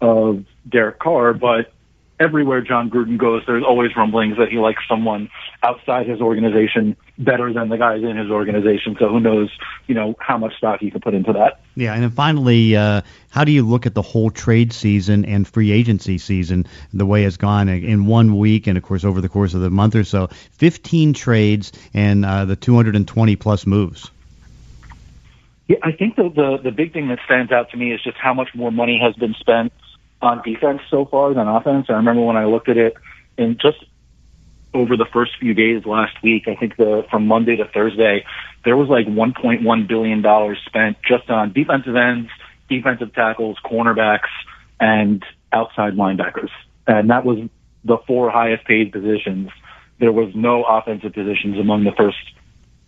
of 0.00 0.44
Derek 0.68 0.98
Carr, 0.98 1.34
but 1.34 1.72
everywhere 2.20 2.60
Jon 2.60 2.90
Gruden 2.90 3.18
goes, 3.18 3.42
there's 3.46 3.64
always 3.64 3.90
rumblings 3.96 4.36
that 4.38 4.48
he 4.48 4.58
likes 4.58 4.82
someone 4.88 5.30
outside 5.62 6.06
his 6.06 6.20
organization 6.20 6.96
better 7.18 7.52
than 7.52 7.68
the 7.68 7.76
guys 7.76 8.02
in 8.02 8.16
his 8.16 8.30
organization. 8.30 8.96
So 8.98 9.08
who 9.08 9.20
knows, 9.20 9.50
you 9.86 9.94
know, 9.94 10.14
how 10.20 10.38
much 10.38 10.56
stock 10.56 10.80
he 10.80 10.90
can 10.90 11.00
put 11.00 11.14
into 11.14 11.32
that. 11.32 11.60
Yeah, 11.74 11.94
and 11.94 12.02
then 12.02 12.10
finally, 12.10 12.76
uh, 12.76 13.02
how 13.30 13.44
do 13.44 13.52
you 13.52 13.62
look 13.62 13.86
at 13.86 13.94
the 13.94 14.02
whole 14.02 14.30
trade 14.30 14.72
season 14.72 15.24
and 15.24 15.46
free 15.46 15.72
agency 15.72 16.18
season, 16.18 16.66
the 16.92 17.06
way 17.06 17.24
it's 17.24 17.36
gone 17.36 17.68
in 17.68 18.06
one 18.06 18.38
week, 18.38 18.66
and 18.66 18.78
of 18.78 18.84
course 18.84 19.04
over 19.04 19.20
the 19.20 19.28
course 19.28 19.54
of 19.54 19.60
the 19.60 19.70
month 19.70 19.96
or 19.96 20.04
so, 20.04 20.28
15 20.52 21.14
trades 21.14 21.72
and 21.92 22.24
uh, 22.24 22.44
the 22.44 22.56
220 22.56 23.36
plus 23.36 23.66
moves. 23.66 24.10
Yeah, 25.66 25.78
I 25.82 25.92
think 25.92 26.16
the, 26.16 26.28
the 26.28 26.58
the 26.62 26.70
big 26.70 26.92
thing 26.92 27.08
that 27.08 27.20
stands 27.24 27.50
out 27.50 27.70
to 27.70 27.78
me 27.78 27.90
is 27.90 28.02
just 28.02 28.18
how 28.18 28.34
much 28.34 28.50
more 28.54 28.70
money 28.70 29.00
has 29.02 29.14
been 29.14 29.34
spent 29.40 29.72
on 30.24 30.42
defense 30.42 30.80
so 30.90 31.04
far 31.04 31.34
than 31.34 31.46
offense. 31.46 31.86
I 31.88 31.94
remember 31.94 32.22
when 32.22 32.36
I 32.36 32.46
looked 32.46 32.68
at 32.68 32.76
it 32.76 32.94
in 33.36 33.58
just 33.60 33.84
over 34.72 34.96
the 34.96 35.06
first 35.12 35.32
few 35.38 35.54
days 35.54 35.86
last 35.86 36.20
week, 36.22 36.48
I 36.48 36.56
think 36.56 36.76
the 36.76 37.06
from 37.10 37.26
Monday 37.26 37.56
to 37.56 37.64
Thursday, 37.66 38.24
there 38.64 38.76
was 38.76 38.88
like 38.88 39.06
1.1 39.06 39.88
billion 39.88 40.22
dollars 40.22 40.58
spent 40.66 40.96
just 41.06 41.30
on 41.30 41.52
defensive 41.52 41.94
ends, 41.94 42.30
defensive 42.68 43.14
tackles, 43.14 43.56
cornerbacks, 43.64 44.30
and 44.80 45.24
outside 45.52 45.94
linebackers, 45.94 46.50
and 46.86 47.10
that 47.10 47.24
was 47.24 47.38
the 47.84 47.98
four 48.06 48.30
highest 48.30 48.64
paid 48.64 48.92
positions. 48.92 49.50
There 50.00 50.12
was 50.12 50.34
no 50.34 50.64
offensive 50.64 51.12
positions 51.12 51.58
among 51.58 51.84
the 51.84 51.92
first 51.92 52.18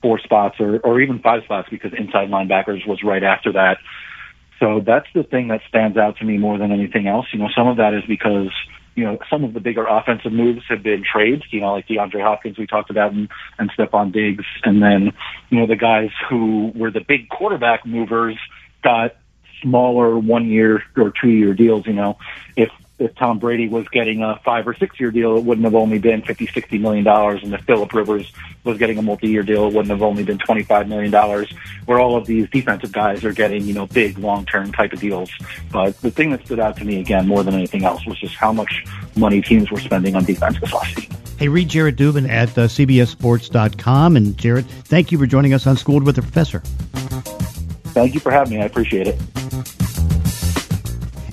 four 0.03 0.19
spots 0.19 0.57
or, 0.59 0.79
or 0.81 1.01
even 1.01 1.21
five 1.21 1.45
spots 1.45 1.69
because 1.71 1.93
inside 1.97 2.29
linebackers 2.31 2.87
was 2.87 3.03
right 3.03 3.23
after 3.23 3.53
that. 3.53 3.79
So 4.59 4.81
that's 4.85 5.07
the 5.15 5.23
thing 5.23 5.49
that 5.49 5.61
stands 5.69 5.97
out 5.97 6.17
to 6.19 6.25
me 6.25 6.39
more 6.39 6.59
than 6.59 6.73
anything 6.73 7.07
else. 7.07 7.27
You 7.33 7.39
know, 7.39 7.49
some 7.55 7.69
of 7.69 7.77
that 7.77 7.93
is 7.95 8.03
because, 8.09 8.51
you 8.95 9.05
know, 9.05 9.19
some 9.29 9.45
of 9.45 9.53
the 9.53 9.61
bigger 9.61 9.87
offensive 9.87 10.33
moves 10.33 10.63
have 10.69 10.83
been 10.83 11.05
trades, 11.05 11.43
you 11.51 11.61
know, 11.61 11.73
like 11.73 11.87
DeAndre 11.87 12.23
Hopkins 12.23 12.59
we 12.59 12.67
talked 12.67 12.91
about 12.91 13.13
and, 13.13 13.29
and 13.59 13.71
Stefon 13.73 14.13
Diggs. 14.13 14.45
And 14.65 14.83
then, 14.83 15.13
you 15.51 15.61
know, 15.61 15.67
the 15.67 15.77
guys 15.77 16.11
who 16.29 16.73
were 16.75 16.91
the 16.91 17.03
big 17.07 17.29
quarterback 17.29 17.85
movers 17.85 18.39
got 18.83 19.17
smaller 19.63 20.19
one 20.19 20.49
year 20.49 20.83
or 20.97 21.13
two 21.21 21.31
year 21.31 21.53
deals, 21.53 21.87
you 21.87 21.93
know. 21.93 22.19
If 22.57 22.71
if 22.99 23.15
Tom 23.15 23.39
Brady 23.39 23.69
was 23.69 23.87
getting 23.89 24.23
a 24.23 24.41
five 24.45 24.67
or 24.67 24.75
six 24.75 24.99
year 24.99 25.11
deal, 25.11 25.37
it 25.37 25.45
wouldn't 25.45 25.65
have 25.65 25.75
only 25.75 25.99
been 25.99 26.23
fifty, 26.23 26.47
sixty 26.47 26.79
million 26.79 27.05
dollars. 27.05 27.43
And 27.43 27.53
if 27.53 27.61
Philip 27.63 27.93
Rivers 27.93 28.33
was 28.65 28.79
getting 28.79 28.99
a 28.99 29.03
multi 29.03 29.29
year 29.29 29.43
deal, 29.43 29.67
it 29.67 29.75
wouldn't 29.75 29.91
have 29.91 30.03
only 30.03 30.23
been 30.23 30.39
twenty 30.39 30.63
five 30.63 30.89
million 30.89 31.11
dollars. 31.11 31.53
Where 31.85 31.99
all 31.99 32.17
of 32.17 32.27
these 32.27 32.49
defensive 32.51 32.93
guys 32.93 33.25
are 33.25 33.33
getting, 33.33 33.63
you 33.65 33.75
know, 33.75 33.87
big 33.87 34.19
long 34.19 34.47
term 34.47 34.73
type 34.73 34.93
of 34.93 35.01
deals. 35.01 35.31
But 35.71 36.01
the 36.01 36.11
thing 36.11 36.31
that 36.31 36.45
stood 36.47 36.61
out 36.61 36.77
to 36.79 36.85
me 36.85 37.01
again 37.01 37.29
more 37.29 37.43
than 37.43 37.55
anything 37.55 37.85
else 37.85 38.07
was 38.07 38.19
just 38.19 38.35
how 38.35 38.53
much 38.53 38.85
money 39.17 39.43
teams 39.43 39.71
were 39.71 39.81
spending 39.81 40.17
on 40.17 40.25
defense 40.25 40.59
this 40.61 40.73
last 40.73 40.97
season. 40.97 41.17
Hey, 41.39 41.49
read 41.49 41.69
Jared 41.69 41.97
Dubin 41.97 42.27
at 42.29 42.49
uh, 42.57 42.67
CBSSports.com. 42.67 44.17
And 44.17 44.39
Jared, 44.39 44.67
thank 44.67 45.13
you 45.13 45.19
for 45.19 45.27
joining 45.27 45.53
us 45.53 45.67
on 45.67 45.77
Schooled 45.77 46.03
with 46.03 46.17
the 46.17 46.23
Professor. 46.23 46.61
Thank 47.93 48.15
you 48.15 48.21
for 48.21 48.33
having 48.33 48.55
me. 48.55 48.63
I 48.63 48.65
appreciate 48.65 49.07
it. 49.07 49.21